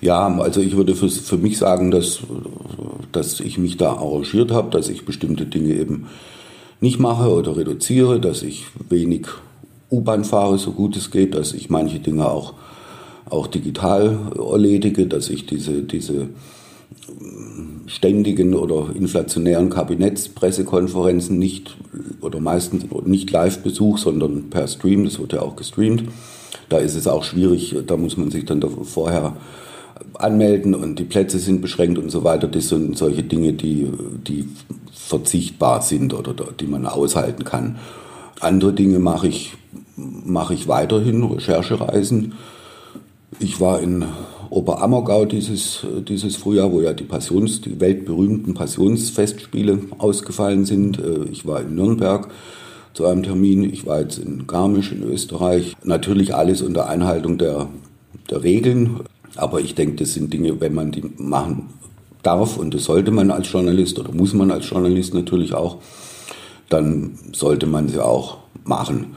Ja, 0.00 0.26
also 0.38 0.60
ich 0.60 0.76
würde 0.76 0.94
für, 0.94 1.08
für 1.08 1.36
mich 1.36 1.58
sagen, 1.58 1.90
dass, 1.90 2.20
dass 3.12 3.40
ich 3.40 3.58
mich 3.58 3.76
da 3.76 3.92
arrangiert 3.92 4.50
habe, 4.50 4.70
dass 4.70 4.88
ich 4.88 5.04
bestimmte 5.04 5.46
Dinge 5.46 5.74
eben 5.74 6.06
nicht 6.80 6.98
mache 6.98 7.32
oder 7.32 7.56
reduziere, 7.56 8.20
dass 8.20 8.42
ich 8.42 8.66
wenig 8.88 9.26
U-Bahn 9.90 10.24
fahre, 10.24 10.58
so 10.58 10.72
gut 10.72 10.96
es 10.96 11.10
geht, 11.10 11.34
dass 11.34 11.52
ich 11.52 11.70
manche 11.70 12.00
Dinge 12.00 12.26
auch, 12.26 12.54
auch 13.26 13.46
digital 13.46 14.32
erledige, 14.36 15.06
dass 15.06 15.30
ich 15.30 15.46
diese, 15.46 15.82
diese 15.82 16.28
ständigen 17.86 18.54
oder 18.54 18.94
inflationären 18.94 19.70
Kabinettspressekonferenzen 19.70 21.38
nicht 21.38 21.76
oder 22.20 22.40
meistens 22.40 22.86
nicht 23.04 23.30
live 23.30 23.58
besuche, 23.62 24.00
sondern 24.00 24.50
per 24.50 24.66
Stream, 24.68 25.04
das 25.04 25.18
wird 25.18 25.32
ja 25.32 25.42
auch 25.42 25.56
gestreamt. 25.56 26.04
Da 26.68 26.78
ist 26.78 26.94
es 26.94 27.06
auch 27.06 27.24
schwierig, 27.24 27.76
da 27.86 27.96
muss 27.96 28.16
man 28.16 28.30
sich 28.30 28.46
dann 28.46 28.62
vorher 28.84 29.36
anmelden 30.14 30.74
und 30.74 30.98
die 30.98 31.04
Plätze 31.04 31.38
sind 31.38 31.60
beschränkt 31.60 31.98
und 31.98 32.10
so 32.10 32.24
weiter. 32.24 32.48
Das 32.48 32.68
sind 32.68 32.96
solche 32.96 33.22
Dinge, 33.22 33.52
die, 33.52 33.90
die 34.26 34.48
verzichtbar 34.92 35.82
sind 35.82 36.14
oder 36.14 36.34
die 36.58 36.66
man 36.66 36.86
aushalten 36.86 37.44
kann. 37.44 37.78
Andere 38.40 38.72
Dinge 38.72 38.98
mache 38.98 39.28
ich, 39.28 39.54
mache 39.96 40.54
ich 40.54 40.68
weiterhin, 40.68 41.22
Recherchereisen. 41.22 42.34
Ich 43.38 43.60
war 43.60 43.80
in 43.80 44.04
Oberammergau 44.54 45.24
dieses, 45.24 45.84
dieses 46.08 46.36
Frühjahr, 46.36 46.70
wo 46.70 46.80
ja 46.80 46.92
die 46.92 47.04
Passions, 47.04 47.60
die 47.60 47.80
weltberühmten 47.80 48.54
Passionsfestspiele 48.54 49.80
ausgefallen 49.98 50.64
sind. 50.64 51.00
Ich 51.32 51.44
war 51.44 51.60
in 51.62 51.74
Nürnberg 51.74 52.28
zu 52.92 53.06
einem 53.06 53.24
Termin. 53.24 53.64
Ich 53.64 53.84
war 53.84 54.00
jetzt 54.00 54.18
in 54.18 54.46
Garmisch 54.46 54.92
in 54.92 55.02
Österreich. 55.02 55.74
Natürlich 55.82 56.34
alles 56.34 56.62
unter 56.62 56.88
Einhaltung 56.88 57.36
der, 57.36 57.68
der 58.30 58.44
Regeln. 58.44 59.00
Aber 59.34 59.60
ich 59.60 59.74
denke, 59.74 59.96
das 59.96 60.14
sind 60.14 60.32
Dinge, 60.32 60.60
wenn 60.60 60.72
man 60.72 60.92
die 60.92 61.02
machen 61.18 61.70
darf, 62.22 62.56
und 62.56 62.72
das 62.74 62.84
sollte 62.84 63.10
man 63.10 63.32
als 63.32 63.50
Journalist 63.50 63.98
oder 63.98 64.12
muss 64.12 64.32
man 64.32 64.50
als 64.50 64.70
Journalist 64.70 65.14
natürlich 65.14 65.52
auch, 65.54 65.78
dann 66.68 67.18
sollte 67.32 67.66
man 67.66 67.88
sie 67.88 67.98
auch 67.98 68.38
machen. 68.64 69.16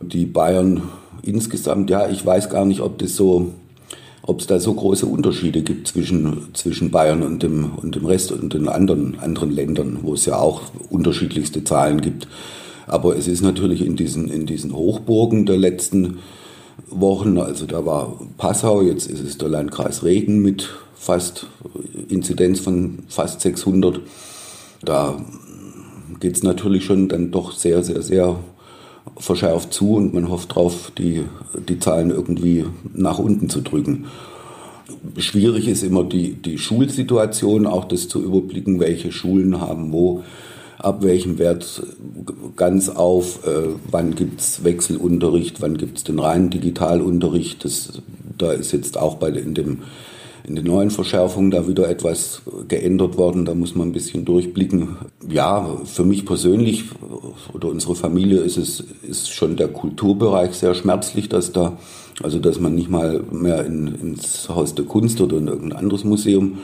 Die 0.00 0.26
Bayern 0.26 0.82
insgesamt, 1.22 1.90
ja, 1.90 2.08
ich 2.08 2.24
weiß 2.24 2.50
gar 2.50 2.64
nicht, 2.64 2.80
ob 2.80 2.98
das 2.98 3.16
so, 3.16 3.52
ob 4.28 4.40
es 4.40 4.46
da 4.46 4.60
so 4.60 4.74
große 4.74 5.06
Unterschiede 5.06 5.62
gibt 5.62 5.88
zwischen, 5.88 6.48
zwischen 6.52 6.90
Bayern 6.90 7.22
und 7.22 7.42
dem, 7.42 7.70
und 7.76 7.94
dem 7.94 8.04
Rest 8.04 8.30
und 8.30 8.52
den 8.52 8.68
anderen, 8.68 9.18
anderen 9.20 9.50
Ländern, 9.50 10.00
wo 10.02 10.12
es 10.12 10.26
ja 10.26 10.36
auch 10.36 10.60
unterschiedlichste 10.90 11.64
Zahlen 11.64 12.02
gibt. 12.02 12.28
Aber 12.86 13.16
es 13.16 13.26
ist 13.26 13.40
natürlich 13.40 13.80
in 13.80 13.96
diesen, 13.96 14.28
in 14.28 14.44
diesen 14.44 14.74
Hochburgen 14.74 15.46
der 15.46 15.56
letzten 15.56 16.18
Wochen, 16.90 17.38
also 17.38 17.64
da 17.64 17.86
war 17.86 18.20
Passau, 18.36 18.82
jetzt 18.82 19.06
ist 19.06 19.24
es 19.24 19.38
der 19.38 19.48
Landkreis 19.48 20.04
Regen 20.04 20.42
mit 20.42 20.68
fast 20.94 21.46
Inzidenz 22.10 22.60
von 22.60 22.98
fast 23.08 23.40
600. 23.40 23.98
Da 24.82 25.24
geht 26.20 26.36
es 26.36 26.42
natürlich 26.42 26.84
schon 26.84 27.08
dann 27.08 27.30
doch 27.30 27.52
sehr, 27.52 27.82
sehr, 27.82 28.02
sehr 28.02 28.38
verschärft 29.18 29.72
zu 29.72 29.94
und 29.94 30.14
man 30.14 30.28
hofft 30.28 30.50
darauf, 30.52 30.92
die, 30.96 31.24
die 31.68 31.78
Zahlen 31.78 32.10
irgendwie 32.10 32.64
nach 32.94 33.18
unten 33.18 33.48
zu 33.48 33.60
drücken. 33.60 34.06
Schwierig 35.18 35.68
ist 35.68 35.82
immer 35.82 36.04
die, 36.04 36.32
die 36.34 36.58
Schulsituation, 36.58 37.66
auch 37.66 37.84
das 37.84 38.08
zu 38.08 38.22
überblicken, 38.22 38.80
welche 38.80 39.12
Schulen 39.12 39.60
haben 39.60 39.92
wo, 39.92 40.22
ab 40.78 41.02
welchem 41.02 41.38
Wert 41.38 41.82
ganz 42.56 42.88
auf, 42.88 43.46
äh, 43.46 43.68
wann 43.90 44.14
es 44.36 44.64
Wechselunterricht, 44.64 45.60
wann 45.60 45.76
gibt 45.76 45.98
es 45.98 46.04
den 46.04 46.18
reinen 46.18 46.50
Digitalunterricht. 46.50 47.64
Das, 47.64 48.00
da 48.38 48.52
ist 48.52 48.72
jetzt 48.72 48.96
auch 48.96 49.16
bei 49.16 49.28
in 49.28 49.54
dem 49.54 49.78
in 50.48 50.56
den 50.56 50.64
neuen 50.64 50.90
Verschärfungen 50.90 51.50
da 51.50 51.68
wieder 51.68 51.88
etwas 51.88 52.40
geändert 52.68 53.18
worden. 53.18 53.44
Da 53.44 53.54
muss 53.54 53.74
man 53.74 53.88
ein 53.88 53.92
bisschen 53.92 54.24
durchblicken. 54.24 54.96
Ja, 55.28 55.76
für 55.84 56.04
mich 56.04 56.24
persönlich 56.24 56.84
oder 57.52 57.68
unsere 57.68 57.94
Familie 57.94 58.40
ist 58.40 58.56
es 58.56 58.82
ist 59.02 59.30
schon 59.30 59.56
der 59.56 59.68
Kulturbereich 59.68 60.54
sehr 60.54 60.74
schmerzlich, 60.74 61.28
dass 61.28 61.52
da 61.52 61.76
also 62.22 62.38
dass 62.38 62.58
man 62.58 62.74
nicht 62.74 62.88
mal 62.88 63.22
mehr 63.30 63.64
in, 63.66 63.94
ins 63.94 64.48
Haus 64.48 64.74
der 64.74 64.86
Kunst 64.86 65.20
oder 65.20 65.36
in 65.36 65.48
irgendein 65.48 65.78
anderes 65.78 66.04
Museum 66.04 66.58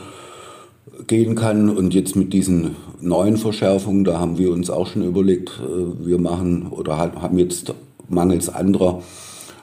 gehen 1.06 1.34
kann. 1.34 1.68
Und 1.68 1.92
jetzt 1.92 2.16
mit 2.16 2.32
diesen 2.32 2.76
neuen 3.00 3.36
Verschärfungen, 3.36 4.04
da 4.04 4.18
haben 4.18 4.38
wir 4.38 4.50
uns 4.50 4.70
auch 4.70 4.86
schon 4.86 5.04
überlegt, 5.04 5.60
äh, 5.60 6.06
wir 6.06 6.18
machen 6.18 6.68
oder 6.70 6.96
haben 6.96 7.38
jetzt 7.38 7.74
mangels 8.08 8.48
anderer 8.48 9.02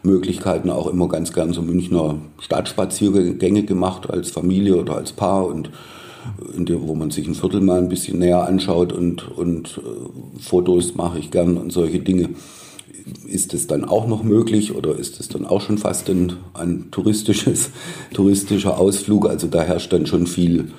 Möglichkeiten 0.04 0.70
auch 0.70 0.88
immer 0.88 1.08
ganz 1.08 1.34
gern 1.34 1.54
so 1.54 1.62
Münchner 1.62 2.16
Stadtspaziergänge 2.40 3.64
gemacht 3.64 4.10
als 4.10 4.32
Familie 4.32 4.78
oder 4.78 4.96
als 4.96 5.14
Paar 5.14 5.46
und 5.46 5.70
in 6.56 6.66
der, 6.66 6.82
wo 6.82 6.96
man 6.96 7.12
sich 7.12 7.28
ein 7.28 7.36
Viertel 7.36 7.62
mal 7.62 7.80
ein 7.80 7.90
bisschen 7.90 8.20
näher 8.20 8.48
anschaut 8.48 8.94
und, 8.94 9.28
und 9.30 9.80
äh, 9.80 10.40
Fotos 10.40 10.96
mache 10.96 11.20
ich 11.20 11.32
gern 11.32 11.58
und 11.58 11.72
solche 11.72 12.00
Dinge. 12.00 12.30
Ist 13.26 13.54
es 13.54 13.66
dann 13.66 13.86
auch 13.86 14.08
noch 14.08 14.22
möglich 14.22 14.76
oder 14.76 14.96
ist 14.96 15.20
es 15.20 15.28
dann 15.28 15.46
auch 15.46 15.62
schon 15.62 15.80
fast 15.80 16.10
ein, 16.10 16.34
ein 16.54 16.92
touristisches, 16.92 17.72
touristischer 18.14 18.78
Ausflug? 18.78 19.28
Also 19.28 19.48
da 19.48 19.64
herrscht 19.64 19.92
dann 19.94 20.06
schon 20.06 20.28
viel, 20.28 20.72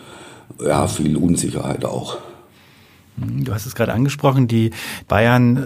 ja, 0.64 0.86
viel 0.86 1.16
Unsicherheit 1.16 1.84
auch. 1.84 2.18
Du 3.16 3.52
hast 3.52 3.66
es 3.66 3.74
gerade 3.74 3.92
angesprochen, 3.92 4.48
die 4.48 4.70
Bayern 5.08 5.56
äh, 5.56 5.62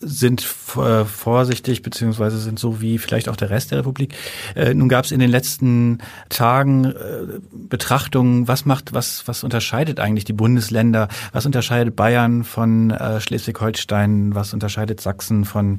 sind 0.00 0.46
äh, 0.76 1.04
vorsichtig 1.04 1.82
beziehungsweise 1.82 2.38
sind 2.38 2.58
so 2.58 2.80
wie 2.80 2.98
vielleicht 2.98 3.28
auch 3.28 3.36
der 3.36 3.50
Rest 3.50 3.70
der 3.70 3.78
Republik. 3.78 4.14
Äh, 4.54 4.74
nun 4.74 4.88
gab 4.88 5.04
es 5.04 5.10
in 5.10 5.20
den 5.20 5.30
letzten 5.30 5.98
Tagen 6.28 6.84
äh, 6.84 6.94
Betrachtungen, 7.52 8.46
was 8.46 8.64
macht, 8.64 8.92
was, 8.92 9.26
was 9.26 9.44
unterscheidet 9.44 10.00
eigentlich 10.00 10.24
die 10.24 10.32
Bundesländer? 10.32 11.08
Was 11.32 11.46
unterscheidet 11.46 11.96
Bayern 11.96 12.44
von 12.44 12.90
äh, 12.90 13.20
Schleswig-Holstein? 13.20 14.34
Was 14.34 14.54
unterscheidet 14.54 15.00
Sachsen 15.00 15.44
von 15.44 15.78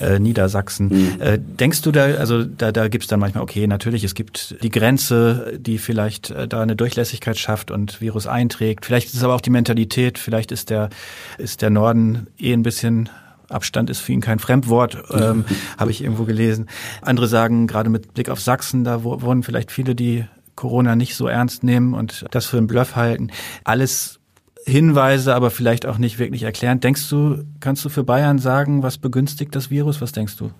äh, 0.00 0.18
Niedersachsen? 0.18 0.88
Mhm. 0.88 1.20
Äh, 1.20 1.38
denkst 1.38 1.82
du 1.82 1.92
da, 1.92 2.04
also 2.04 2.44
da, 2.44 2.72
da 2.72 2.88
gibt 2.88 3.04
es 3.04 3.08
dann 3.08 3.20
manchmal, 3.20 3.42
okay, 3.42 3.66
natürlich, 3.66 4.04
es 4.04 4.14
gibt 4.14 4.56
die 4.62 4.70
Grenze, 4.70 5.58
die 5.58 5.78
vielleicht 5.78 6.30
äh, 6.30 6.48
da 6.48 6.60
eine 6.60 6.76
Durchlässigkeit 6.76 7.38
schafft 7.38 7.70
und 7.70 8.00
Virus 8.00 8.26
einträgt. 8.26 8.86
Vielleicht 8.86 9.08
ist 9.08 9.14
es 9.14 9.22
aber 9.22 9.34
auch 9.34 9.40
die 9.40 9.50
Mentalität, 9.50 10.18
vielleicht 10.18 10.52
ist 10.52 10.70
der, 10.70 10.90
ist 11.38 11.62
der 11.62 11.70
Norden 11.70 12.26
eh 12.38 12.52
ein 12.52 12.62
bisschen 12.62 13.08
Abstand 13.50 13.90
ist 13.90 14.00
für 14.00 14.12
ihn 14.12 14.20
kein 14.20 14.38
Fremdwort, 14.38 14.96
ähm, 15.12 15.44
habe 15.78 15.90
ich 15.90 16.02
irgendwo 16.02 16.24
gelesen. 16.24 16.66
Andere 17.02 17.26
sagen, 17.26 17.66
gerade 17.66 17.90
mit 17.90 18.14
Blick 18.14 18.28
auf 18.28 18.40
Sachsen, 18.40 18.84
da 18.84 19.04
wurden 19.04 19.42
vielleicht 19.42 19.70
viele, 19.72 19.94
die 19.94 20.24
Corona 20.56 20.96
nicht 20.96 21.16
so 21.16 21.26
ernst 21.26 21.64
nehmen 21.64 21.94
und 21.94 22.26
das 22.30 22.46
für 22.46 22.58
einen 22.58 22.66
Bluff 22.66 22.96
halten. 22.96 23.30
Alles 23.64 24.20
Hinweise, 24.66 25.34
aber 25.34 25.50
vielleicht 25.50 25.86
auch 25.86 25.98
nicht 25.98 26.18
wirklich 26.18 26.42
erklären. 26.42 26.80
Denkst 26.80 27.08
du, 27.08 27.44
kannst 27.60 27.84
du 27.84 27.88
für 27.88 28.04
Bayern 28.04 28.38
sagen, 28.38 28.82
was 28.82 28.98
begünstigt 28.98 29.54
das 29.54 29.70
Virus? 29.70 30.00
Was 30.00 30.12
denkst 30.12 30.36
du? 30.36 30.50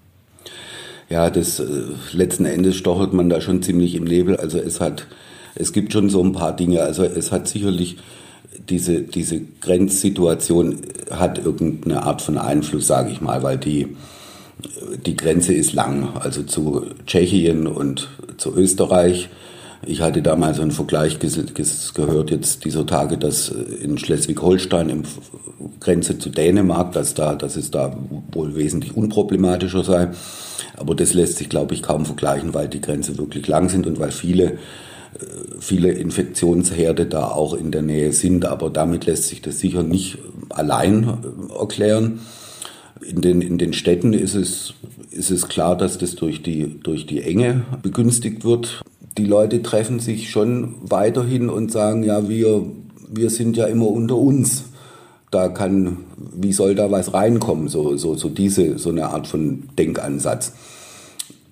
Ja, 1.11 1.29
das 1.29 1.61
äh, 1.61 1.65
letzten 2.13 2.45
Endes 2.45 2.77
stochelt 2.77 3.13
man 3.13 3.29
da 3.29 3.41
schon 3.41 3.63
ziemlich 3.63 3.95
im 3.95 4.05
Nebel. 4.05 4.37
Also 4.37 4.59
es 4.59 4.81
hat, 4.81 5.07
es 5.55 5.73
gibt 5.73 5.93
schon 5.93 6.09
so 6.09 6.23
ein 6.23 6.33
paar 6.33 6.57
Dinge. 6.57 6.83
Also 6.83 7.03
es 7.03 7.31
hat 7.31 7.49
sicherlich 7.49 7.99
diese, 8.69 9.03
diese 9.03 9.41
Grenzsituation 9.61 10.77
hat 11.11 11.39
irgendeine 11.39 12.03
Art 12.03 12.23
von 12.23 12.39
Einfluss, 12.39 12.87
sage 12.87 13.11
ich 13.11 13.21
mal, 13.21 13.43
weil 13.43 13.59
die, 13.59 13.97
die 15.07 15.17
Grenze 15.17 15.55
ist 15.55 15.73
lang, 15.73 16.17
also 16.19 16.43
zu 16.43 16.87
Tschechien 17.07 17.67
und 17.67 18.09
zu 18.37 18.55
Österreich. 18.55 19.29
Ich 19.87 20.03
hatte 20.03 20.21
damals 20.21 20.61
einen 20.61 20.73
Vergleich 20.73 21.19
gehört 21.19 22.31
jetzt 22.31 22.65
dieser 22.65 22.85
Tage, 22.85 23.17
dass 23.17 23.49
in 23.49 23.97
Schleswig-Holstein 23.97 24.91
im 24.91 25.03
Grenze 25.81 26.19
zu 26.19 26.29
Dänemark, 26.29 26.93
dass 26.93 27.15
da, 27.15 27.35
dass 27.35 27.57
es 27.57 27.71
da 27.71 27.97
wohl 28.33 28.55
wesentlich 28.57 28.95
unproblematischer 28.95 29.83
sei. 29.83 30.09
Aber 30.77 30.95
das 30.95 31.15
lässt 31.15 31.39
sich, 31.39 31.49
glaube 31.49 31.75
ich, 31.75 31.83
kaum 31.83 32.05
vergleichen, 32.05 32.53
weil 32.53 32.69
die 32.69 32.83
Grenze 32.83 33.17
wirklich 33.17 33.47
lang 33.49 33.71
sind 33.71 33.87
und 33.87 33.99
weil 33.99 34.11
viele 34.11 34.59
viele 35.61 35.93
Infektionsherde 35.93 37.07
da 37.07 37.29
auch 37.29 37.55
in 37.55 37.71
der 37.71 37.83
Nähe 37.83 38.13
sind, 38.13 38.45
aber 38.45 38.71
damit 38.71 39.07
lässt 39.07 39.29
sich 39.29 39.43
das 39.43 39.59
sicher 39.59 39.83
nicht 39.83 40.19
allein 40.49 41.05
äh, 41.05 41.59
erklären. 41.59 42.21
In 43.01 43.21
den, 43.21 43.41
in 43.41 43.59
den 43.59 43.73
Städten 43.73 44.13
ist 44.13 44.35
es, 44.35 44.75
ist 45.11 45.31
es 45.31 45.49
klar, 45.49 45.77
dass 45.77 45.99
das 45.99 46.17
durch 46.17 46.43
die, 46.43 46.81
durch 46.83 47.07
die 47.07 47.23
Enge 47.23 47.65
begünstigt 47.83 48.45
wird. 48.45 48.83
Die 49.17 49.25
Leute 49.25 49.63
treffen 49.63 50.01
sich 50.01 50.31
schon 50.31 50.75
weiterhin 50.83 51.49
und 51.49 51.73
sagen, 51.73 52.03
ja, 52.03 52.29
wir, 52.29 52.67
wir 53.09 53.31
sind 53.31 53.57
ja 53.57 53.67
immer 53.67 53.87
unter 53.87 54.17
uns. 54.17 54.65
Da 55.31 55.49
kann, 55.49 55.99
wie 56.35 56.53
soll 56.53 56.75
da 56.75 56.91
was 56.91 57.15
reinkommen? 57.15 57.69
So, 57.69 57.97
so, 57.97 58.15
so 58.17 58.29
diese, 58.29 58.79
so 58.79 58.91
eine 58.91 59.09
Art 59.09 59.27
von 59.27 59.65
Denkansatz. 59.79 60.53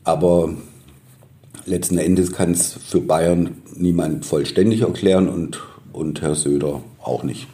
Aber 0.05 0.51
letzten 1.69 1.99
Endes 1.99 2.33
kann 2.33 2.53
es 2.53 2.73
für 2.73 3.01
Bayern 3.01 3.63
niemand 3.75 4.25
vollständig 4.25 4.83
erklären 4.83 5.29
und, 5.29 5.61
und 5.93 6.23
Herr 6.23 6.35
Söder 6.35 6.83
auch 7.03 7.23
nicht. 7.23 7.47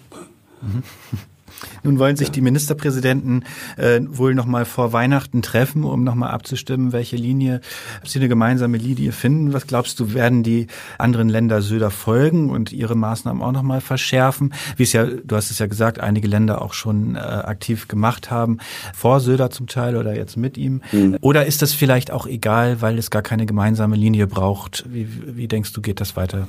Mhm. 0.63 0.83
Nun 1.83 1.99
wollen 1.99 2.17
sich 2.17 2.31
die 2.31 2.41
Ministerpräsidenten 2.41 3.45
äh, 3.77 4.01
wohl 4.07 4.35
noch 4.35 4.47
mal 4.47 4.65
vor 4.65 4.93
Weihnachten 4.93 5.43
treffen, 5.43 5.85
um 5.85 6.05
noch 6.05 6.15
mal 6.15 6.31
abzustimmen, 6.31 6.93
welche 6.93 7.17
Linie 7.17 7.61
sie 8.05 8.19
eine 8.19 8.29
gemeinsame 8.29 8.77
Linie 8.77 9.13
finden. 9.13 9.53
Was 9.53 9.67
glaubst 9.67 10.01
du, 10.01 10.15
werden 10.15 10.43
die 10.43 10.67
anderen 10.99 11.29
Länder 11.29 11.63
Söder 11.63 11.91
folgen 11.91 12.51
und 12.51 12.73
ihre 12.73 12.95
Maßnahmen 12.95 13.43
auch 13.43 13.53
noch 13.53 13.63
mal 13.63 13.81
verschärfen? 13.81 14.55
Wie 14.77 14.83
es 14.83 14.93
ja, 14.93 15.05
du 15.07 15.37
hast 15.37 15.51
es 15.51 15.59
ja 15.59 15.67
gesagt, 15.67 16.01
einige 16.01 16.29
Länder 16.29 16.63
auch 16.63 16.73
schon 16.73 17.17
äh, 17.17 17.19
aktiv 17.19 17.89
gemacht 17.89 18.31
haben, 18.31 18.59
vor 18.95 19.21
Söder 19.21 19.51
zum 19.51 19.67
Teil 19.67 19.97
oder 19.97 20.15
jetzt 20.15 20.37
mit 20.37 20.57
ihm. 20.57 20.83
Mhm. 20.93 21.19
Oder 21.21 21.47
ist 21.47 21.63
das 21.63 21.73
vielleicht 21.73 22.11
auch 22.11 22.27
egal, 22.27 22.81
weil 22.81 22.99
es 22.99 23.11
gar 23.11 23.23
keine 23.23 23.47
gemeinsame 23.47 23.97
Linie 23.97 24.27
braucht? 24.27 24.85
Wie, 24.89 25.09
wie 25.37 25.49
denkst 25.49 25.73
du, 25.73 25.81
geht 25.81 26.01
das 26.01 26.17
weiter? 26.17 26.47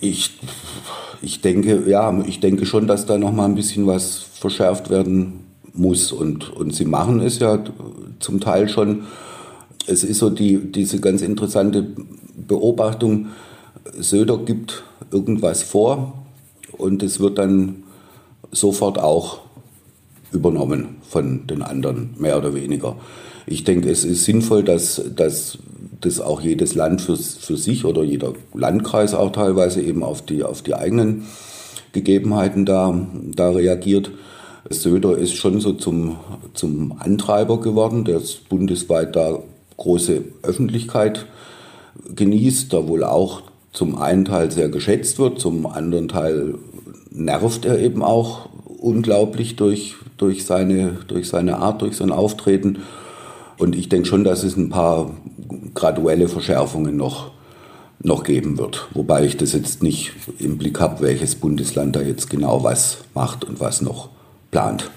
Ich 0.00 0.38
ich 1.22 1.40
denke, 1.40 1.88
ja, 1.88 2.16
ich 2.26 2.40
denke 2.40 2.66
schon, 2.66 2.86
dass 2.86 3.06
da 3.06 3.18
noch 3.18 3.32
mal 3.32 3.46
ein 3.46 3.54
bisschen 3.54 3.86
was 3.86 4.16
verschärft 4.16 4.90
werden 4.90 5.40
muss 5.72 6.12
und, 6.12 6.50
und 6.56 6.74
sie 6.74 6.84
machen 6.84 7.20
es 7.20 7.38
ja 7.38 7.62
zum 8.20 8.40
Teil 8.40 8.68
schon. 8.68 9.04
Es 9.86 10.04
ist 10.04 10.18
so 10.18 10.30
die, 10.30 10.58
diese 10.72 11.00
ganz 11.00 11.22
interessante 11.22 11.86
Beobachtung, 12.36 13.28
Söder 13.98 14.38
gibt 14.38 14.84
irgendwas 15.10 15.62
vor 15.62 16.14
und 16.72 17.02
es 17.02 17.20
wird 17.20 17.38
dann 17.38 17.84
sofort 18.52 18.98
auch 18.98 19.40
übernommen 20.32 20.96
von 21.02 21.46
den 21.46 21.62
anderen, 21.62 22.14
mehr 22.18 22.36
oder 22.36 22.54
weniger. 22.54 22.96
Ich 23.46 23.64
denke, 23.64 23.90
es 23.90 24.04
ist 24.04 24.24
sinnvoll, 24.24 24.64
dass, 24.64 25.02
dass 25.14 25.58
das 26.00 26.20
auch 26.20 26.40
jedes 26.40 26.74
Land 26.74 27.00
für, 27.00 27.16
für 27.16 27.56
sich 27.56 27.84
oder 27.84 28.02
jeder 28.02 28.32
Landkreis 28.54 29.14
auch 29.14 29.32
teilweise 29.32 29.80
eben 29.80 30.02
auf 30.02 30.22
die, 30.22 30.42
auf 30.42 30.62
die 30.62 30.74
eigenen 30.74 31.26
Gegebenheiten 31.92 32.66
da, 32.66 33.06
da 33.34 33.50
reagiert. 33.50 34.10
Söder 34.68 35.16
ist 35.16 35.34
schon 35.34 35.60
so 35.60 35.72
zum, 35.72 36.16
zum 36.54 36.96
Antreiber 36.98 37.60
geworden, 37.60 38.04
der 38.04 38.20
bundesweit 38.48 39.14
da 39.14 39.38
große 39.76 40.24
Öffentlichkeit 40.42 41.26
genießt, 42.14 42.72
da 42.72 42.88
wohl 42.88 43.04
auch 43.04 43.42
zum 43.72 43.96
einen 43.96 44.24
Teil 44.24 44.50
sehr 44.50 44.68
geschätzt 44.68 45.18
wird, 45.18 45.38
zum 45.38 45.66
anderen 45.66 46.08
Teil 46.08 46.54
nervt 47.10 47.64
er 47.64 47.78
eben 47.78 48.02
auch 48.02 48.48
unglaublich 48.78 49.56
durch, 49.56 49.94
durch 50.16 50.44
seine, 50.44 50.98
durch 51.08 51.28
seine 51.28 51.58
Art, 51.58 51.82
durch 51.82 51.96
sein 51.96 52.10
Auftreten. 52.10 52.78
Und 53.58 53.74
ich 53.74 53.88
denke 53.88 54.06
schon, 54.06 54.24
dass 54.24 54.42
es 54.42 54.56
ein 54.56 54.68
paar 54.68 55.10
graduelle 55.74 56.28
Verschärfungen 56.28 56.96
noch, 56.96 57.32
noch 58.00 58.24
geben 58.24 58.58
wird. 58.58 58.88
Wobei 58.92 59.24
ich 59.24 59.36
das 59.36 59.52
jetzt 59.52 59.82
nicht 59.82 60.12
im 60.38 60.58
Blick 60.58 60.80
habe, 60.80 61.00
welches 61.00 61.34
Bundesland 61.34 61.96
da 61.96 62.00
jetzt 62.00 62.28
genau 62.28 62.62
was 62.62 62.98
macht 63.14 63.44
und 63.44 63.60
was 63.60 63.80
noch 63.80 64.10
plant. 64.50 64.90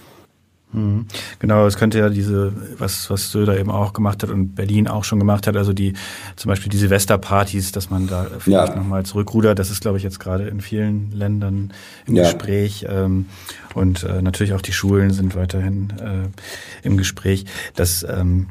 Mhm. 0.72 1.08
Genau, 1.40 1.66
es 1.66 1.78
könnte 1.78 1.98
ja 1.98 2.10
diese, 2.10 2.54
was, 2.78 3.10
was 3.10 3.32
Söder 3.32 3.58
eben 3.58 3.72
auch 3.72 3.94
gemacht 3.94 4.22
hat 4.22 4.30
und 4.30 4.54
Berlin 4.54 4.88
auch 4.88 5.04
schon 5.04 5.18
gemacht 5.18 5.48
hat, 5.48 5.58
also 5.58 5.74
die, 5.74 5.94
zum 6.36 6.50
Beispiel 6.50 6.70
die 6.70 6.78
Silvesterpartys, 6.78 7.72
dass 7.72 7.90
man 7.90 8.08
da 8.08 8.28
vielleicht 8.38 8.74
ja. 8.74 8.76
nochmal 8.76 9.04
zurückrudert, 9.04 9.58
das 9.58 9.72
ist, 9.72 9.82
glaube 9.82 9.98
ich, 9.98 10.04
jetzt 10.04 10.20
gerade 10.20 10.48
in 10.48 10.62
vielen 10.62 11.12
Ländern 11.12 11.74
im 12.06 12.16
ja. 12.16 12.24
Gespräch. 12.24 12.86
Ähm, 12.88 13.26
und 13.74 14.04
äh, 14.04 14.22
natürlich 14.22 14.54
auch 14.54 14.62
die 14.62 14.74
Schulen 14.74 15.12
sind 15.12 15.36
weiterhin 15.36 15.90
äh, 16.00 16.88
im 16.88 16.98
Gespräch. 16.98 17.46
Das, 17.76 18.06
ähm, 18.08 18.48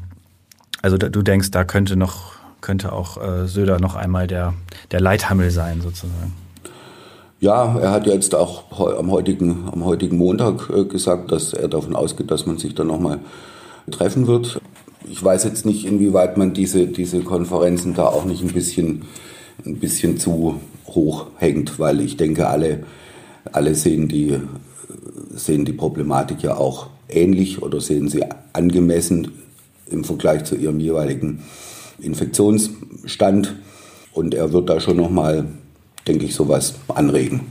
also 0.81 0.97
da, 0.97 1.07
du 1.07 1.21
denkst, 1.21 1.51
da 1.51 1.63
könnte 1.63 1.95
noch, 1.95 2.33
könnte 2.59 2.91
auch 2.91 3.17
äh, 3.21 3.47
Söder 3.47 3.79
noch 3.79 3.95
einmal 3.95 4.27
der, 4.27 4.53
der 4.91 4.99
Leithammel 4.99 5.51
sein, 5.51 5.81
sozusagen. 5.81 6.33
Ja, 7.41 7.79
er 7.79 7.91
hat 7.91 8.05
jetzt 8.05 8.35
auch 8.35 8.63
am 8.97 9.11
heutigen, 9.11 9.69
am 9.71 9.85
heutigen 9.85 10.17
Montag 10.17 10.69
äh, 10.75 10.83
gesagt, 10.83 11.31
dass 11.31 11.53
er 11.53 11.69
davon 11.69 11.95
ausgeht, 11.95 12.31
dass 12.31 12.45
man 12.45 12.57
sich 12.57 12.75
dann 12.75 12.87
nochmal 12.87 13.19
treffen 13.89 14.27
wird. 14.27 14.59
Ich 15.09 15.23
weiß 15.23 15.45
jetzt 15.45 15.65
nicht, 15.65 15.85
inwieweit 15.85 16.37
man 16.37 16.53
diese, 16.53 16.87
diese 16.87 17.21
Konferenzen 17.21 17.93
da 17.93 18.07
auch 18.07 18.25
nicht 18.25 18.41
ein 18.41 18.51
bisschen, 18.51 19.03
ein 19.65 19.77
bisschen 19.77 20.17
zu 20.17 20.59
hoch 20.87 21.27
hängt, 21.37 21.79
weil 21.79 22.01
ich 22.01 22.17
denke, 22.17 22.49
alle, 22.49 22.83
alle 23.53 23.73
sehen, 23.73 24.09
die, 24.09 24.37
sehen 25.33 25.63
die 25.63 25.71
Problematik 25.73 26.43
ja 26.43 26.57
auch 26.57 26.87
ähnlich 27.07 27.61
oder 27.61 27.79
sehen 27.79 28.09
sie 28.09 28.25
angemessen 28.51 29.31
im 29.89 30.03
Vergleich 30.03 30.43
zu 30.43 30.55
ihrem 30.55 30.81
jeweiligen 30.81 31.43
Infektionsstand. 31.99 33.55
Und 34.11 34.33
er 34.33 34.51
wird 34.51 34.69
da 34.69 34.81
schon 34.81 34.97
nochmal 34.97 35.45
denke 36.09 36.25
ich, 36.25 36.33
sowas 36.33 36.73
anregen, 36.87 37.41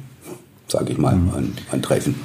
sage 0.67 0.93
ich 0.93 0.99
mal, 0.99 1.15
mhm. 1.15 1.31
an, 1.31 1.53
an 1.71 1.81
Treffen. 1.81 2.17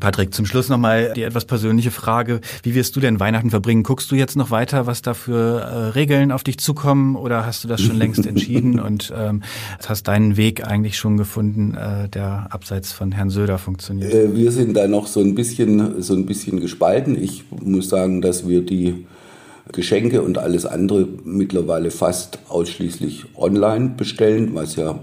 Patrick, 0.00 0.34
zum 0.34 0.44
Schluss 0.44 0.68
nochmal 0.68 1.12
die 1.14 1.22
etwas 1.22 1.44
persönliche 1.44 1.92
Frage. 1.92 2.40
Wie 2.62 2.74
wirst 2.74 2.96
du 2.96 3.00
denn 3.00 3.20
Weihnachten 3.20 3.50
verbringen? 3.50 3.84
Guckst 3.84 4.10
du 4.10 4.16
jetzt 4.16 4.36
noch 4.36 4.50
weiter, 4.50 4.86
was 4.86 5.02
da 5.02 5.14
für 5.14 5.60
äh, 5.60 5.76
Regeln 5.90 6.32
auf 6.32 6.42
dich 6.42 6.58
zukommen 6.58 7.14
oder 7.14 7.46
hast 7.46 7.62
du 7.62 7.68
das 7.68 7.80
schon 7.80 7.96
längst 7.96 8.26
entschieden 8.26 8.80
und 8.80 9.12
ähm, 9.16 9.42
hast 9.86 10.08
deinen 10.08 10.36
Weg 10.36 10.66
eigentlich 10.66 10.96
schon 10.96 11.16
gefunden, 11.16 11.74
äh, 11.74 12.08
der 12.08 12.48
abseits 12.50 12.92
von 12.92 13.12
Herrn 13.12 13.30
Söder 13.30 13.58
funktioniert? 13.58 14.12
Äh, 14.12 14.34
wir 14.34 14.50
sind 14.50 14.76
da 14.76 14.88
noch 14.88 15.06
so 15.06 15.20
ein 15.20 15.34
bisschen, 15.34 16.02
so 16.02 16.14
ein 16.14 16.26
bisschen 16.26 16.60
gespalten. 16.60 17.20
Ich 17.22 17.44
muss 17.62 17.88
sagen, 17.88 18.20
dass 18.20 18.48
wir 18.48 18.62
die 18.62 19.06
Geschenke 19.72 20.22
und 20.22 20.38
alles 20.38 20.66
andere 20.66 21.08
mittlerweile 21.24 21.90
fast 21.90 22.38
ausschließlich 22.48 23.24
online 23.36 23.94
bestellen, 23.96 24.54
was 24.54 24.76
ja 24.76 25.00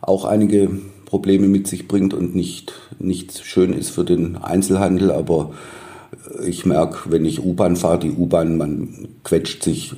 auch 0.00 0.24
einige 0.24 0.70
Probleme 1.06 1.48
mit 1.48 1.66
sich 1.66 1.88
bringt 1.88 2.14
und 2.14 2.34
nicht, 2.34 2.72
nicht 2.98 3.44
schön 3.44 3.72
ist 3.72 3.90
für 3.90 4.04
den 4.04 4.36
Einzelhandel. 4.36 5.10
Aber 5.10 5.52
ich 6.46 6.66
merke, 6.66 7.10
wenn 7.10 7.24
ich 7.24 7.44
U-Bahn 7.44 7.76
fahre, 7.76 7.98
die 7.98 8.10
U-Bahn, 8.10 8.56
man 8.56 9.08
quetscht 9.24 9.62
sich 9.62 9.94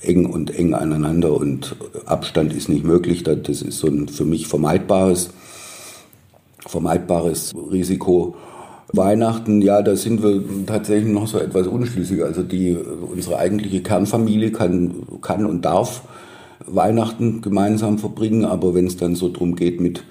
eng 0.00 0.26
und 0.26 0.54
eng 0.54 0.74
aneinander 0.74 1.32
und 1.32 1.76
Abstand 2.06 2.52
ist 2.52 2.68
nicht 2.68 2.84
möglich. 2.84 3.22
Das 3.22 3.62
ist 3.62 3.78
so 3.78 3.86
ein 3.86 4.08
für 4.08 4.24
mich 4.24 4.46
vermeidbares, 4.46 5.30
vermeidbares 6.66 7.52
Risiko. 7.54 8.36
Weihnachten, 8.88 9.62
ja, 9.62 9.80
da 9.82 9.96
sind 9.96 10.22
wir 10.22 10.42
tatsächlich 10.66 11.12
noch 11.12 11.26
so 11.26 11.38
etwas 11.38 11.66
unschlüssig. 11.66 12.22
Also 12.22 12.42
die, 12.42 12.76
unsere 12.76 13.38
eigentliche 13.38 13.82
Kernfamilie 13.82 14.52
kann, 14.52 14.94
kann 15.20 15.46
und 15.46 15.64
darf 15.64 16.02
Weihnachten 16.66 17.40
gemeinsam 17.40 17.98
verbringen, 17.98 18.44
aber 18.44 18.74
wenn 18.74 18.86
es 18.86 18.96
dann 18.96 19.14
so 19.14 19.30
drum 19.30 19.56
geht 19.56 19.80
mit, 19.80 20.04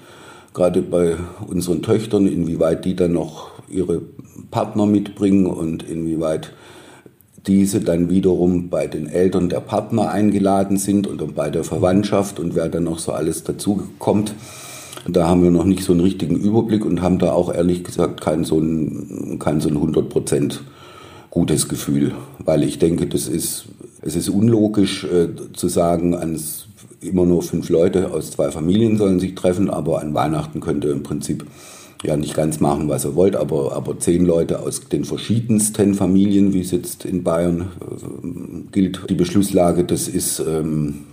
gerade 0.54 0.82
bei 0.82 1.16
unseren 1.46 1.82
Töchtern, 1.82 2.26
inwieweit 2.26 2.84
die 2.84 2.96
dann 2.96 3.12
noch 3.12 3.50
ihre 3.70 4.02
Partner 4.50 4.86
mitbringen 4.86 5.46
und 5.46 5.82
inwieweit 5.82 6.52
diese 7.46 7.80
dann 7.80 8.08
wiederum 8.10 8.68
bei 8.68 8.86
den 8.86 9.08
Eltern 9.08 9.48
der 9.48 9.60
Partner 9.60 10.10
eingeladen 10.10 10.76
sind 10.76 11.08
oder 11.08 11.26
bei 11.26 11.50
der 11.50 11.64
Verwandtschaft 11.64 12.38
und 12.38 12.54
wer 12.54 12.68
dann 12.68 12.84
noch 12.84 12.98
so 12.98 13.12
alles 13.12 13.42
dazu 13.44 13.82
kommt, 13.98 14.34
da 15.08 15.28
haben 15.28 15.42
wir 15.42 15.50
noch 15.50 15.64
nicht 15.64 15.84
so 15.84 15.92
einen 15.92 16.00
richtigen 16.00 16.36
Überblick 16.36 16.84
und 16.84 17.02
haben 17.02 17.18
da 17.18 17.32
auch 17.32 17.52
ehrlich 17.52 17.84
gesagt 17.84 18.20
kein 18.20 18.44
so 18.44 18.58
ein, 18.58 19.38
kein 19.38 19.60
so 19.60 19.68
ein 19.68 19.76
100 19.76 20.08
Prozent 20.08 20.62
gutes 21.30 21.68
Gefühl, 21.68 22.12
weil 22.44 22.62
ich 22.62 22.78
denke, 22.78 23.06
das 23.06 23.26
ist, 23.26 23.64
es 24.02 24.16
ist 24.16 24.28
unlogisch 24.28 25.04
äh, 25.04 25.28
zu 25.54 25.68
sagen, 25.68 26.14
ans, 26.14 26.66
immer 27.00 27.24
nur 27.24 27.42
fünf 27.42 27.68
Leute 27.70 28.12
aus 28.12 28.30
zwei 28.30 28.50
Familien 28.50 28.98
sollen 28.98 29.18
sich 29.18 29.34
treffen, 29.34 29.70
aber 29.70 30.02
an 30.02 30.14
Weihnachten 30.14 30.60
könnt 30.60 30.84
ihr 30.84 30.92
im 30.92 31.02
Prinzip 31.02 31.46
ja 32.02 32.16
nicht 32.16 32.34
ganz 32.34 32.60
machen, 32.60 32.88
was 32.88 33.04
ihr 33.04 33.14
wollt, 33.14 33.36
aber, 33.36 33.72
aber 33.72 33.98
zehn 33.98 34.26
Leute 34.26 34.60
aus 34.60 34.80
den 34.88 35.04
verschiedensten 35.04 35.94
Familien, 35.94 36.52
wie 36.52 36.60
es 36.60 36.70
jetzt 36.70 37.04
in 37.04 37.22
Bayern 37.22 37.70
äh, 37.80 38.72
gilt, 38.72 39.08
die 39.08 39.14
Beschlusslage, 39.14 39.84
das 39.84 40.08
ist, 40.08 40.40
ähm, 40.40 41.04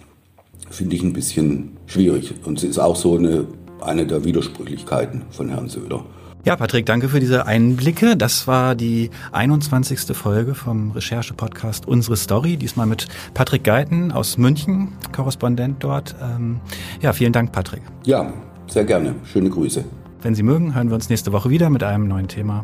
finde 0.69 0.95
ich, 0.95 1.03
ein 1.03 1.13
bisschen 1.13 1.77
schwierig. 1.85 2.33
Und 2.43 2.57
es 2.57 2.63
ist 2.63 2.79
auch 2.79 2.95
so 2.95 3.15
eine 3.15 3.45
eine 3.81 4.05
der 4.05 4.23
Widersprüchlichkeiten 4.23 5.23
von 5.31 5.49
Herrn 5.49 5.69
Söder. 5.69 6.03
Ja, 6.45 6.55
Patrick, 6.55 6.85
danke 6.85 7.09
für 7.09 7.19
diese 7.19 7.45
Einblicke. 7.45 8.15
Das 8.15 8.47
war 8.47 8.73
die 8.73 9.09
21. 9.33 10.15
Folge 10.15 10.55
vom 10.55 10.91
Recherche-Podcast 10.91 11.85
Unsere 11.85 12.15
Story. 12.15 12.55
Diesmal 12.55 12.87
mit 12.87 13.07
Patrick 13.33 13.65
Geiten 13.65 14.13
aus 14.13 14.37
München, 14.37 14.93
Korrespondent 15.11 15.83
dort. 15.83 16.15
Ähm, 16.21 16.61
ja, 17.01 17.11
vielen 17.11 17.33
Dank, 17.33 17.51
Patrick. 17.51 17.81
Ja, 18.05 18.31
sehr 18.67 18.85
gerne. 18.85 19.15
Schöne 19.25 19.49
Grüße. 19.49 19.83
Wenn 20.21 20.33
Sie 20.33 20.43
mögen, 20.43 20.75
hören 20.75 20.89
wir 20.89 20.95
uns 20.95 21.09
nächste 21.09 21.33
Woche 21.33 21.49
wieder 21.49 21.69
mit 21.69 21.83
einem 21.83 22.07
neuen 22.07 22.27
Thema 22.27 22.63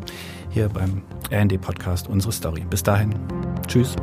hier 0.50 0.68
beim 0.70 1.02
RND-Podcast 1.30 2.08
Unsere 2.08 2.32
Story. 2.32 2.64
Bis 2.68 2.82
dahin. 2.82 3.14
Tschüss. 3.66 3.94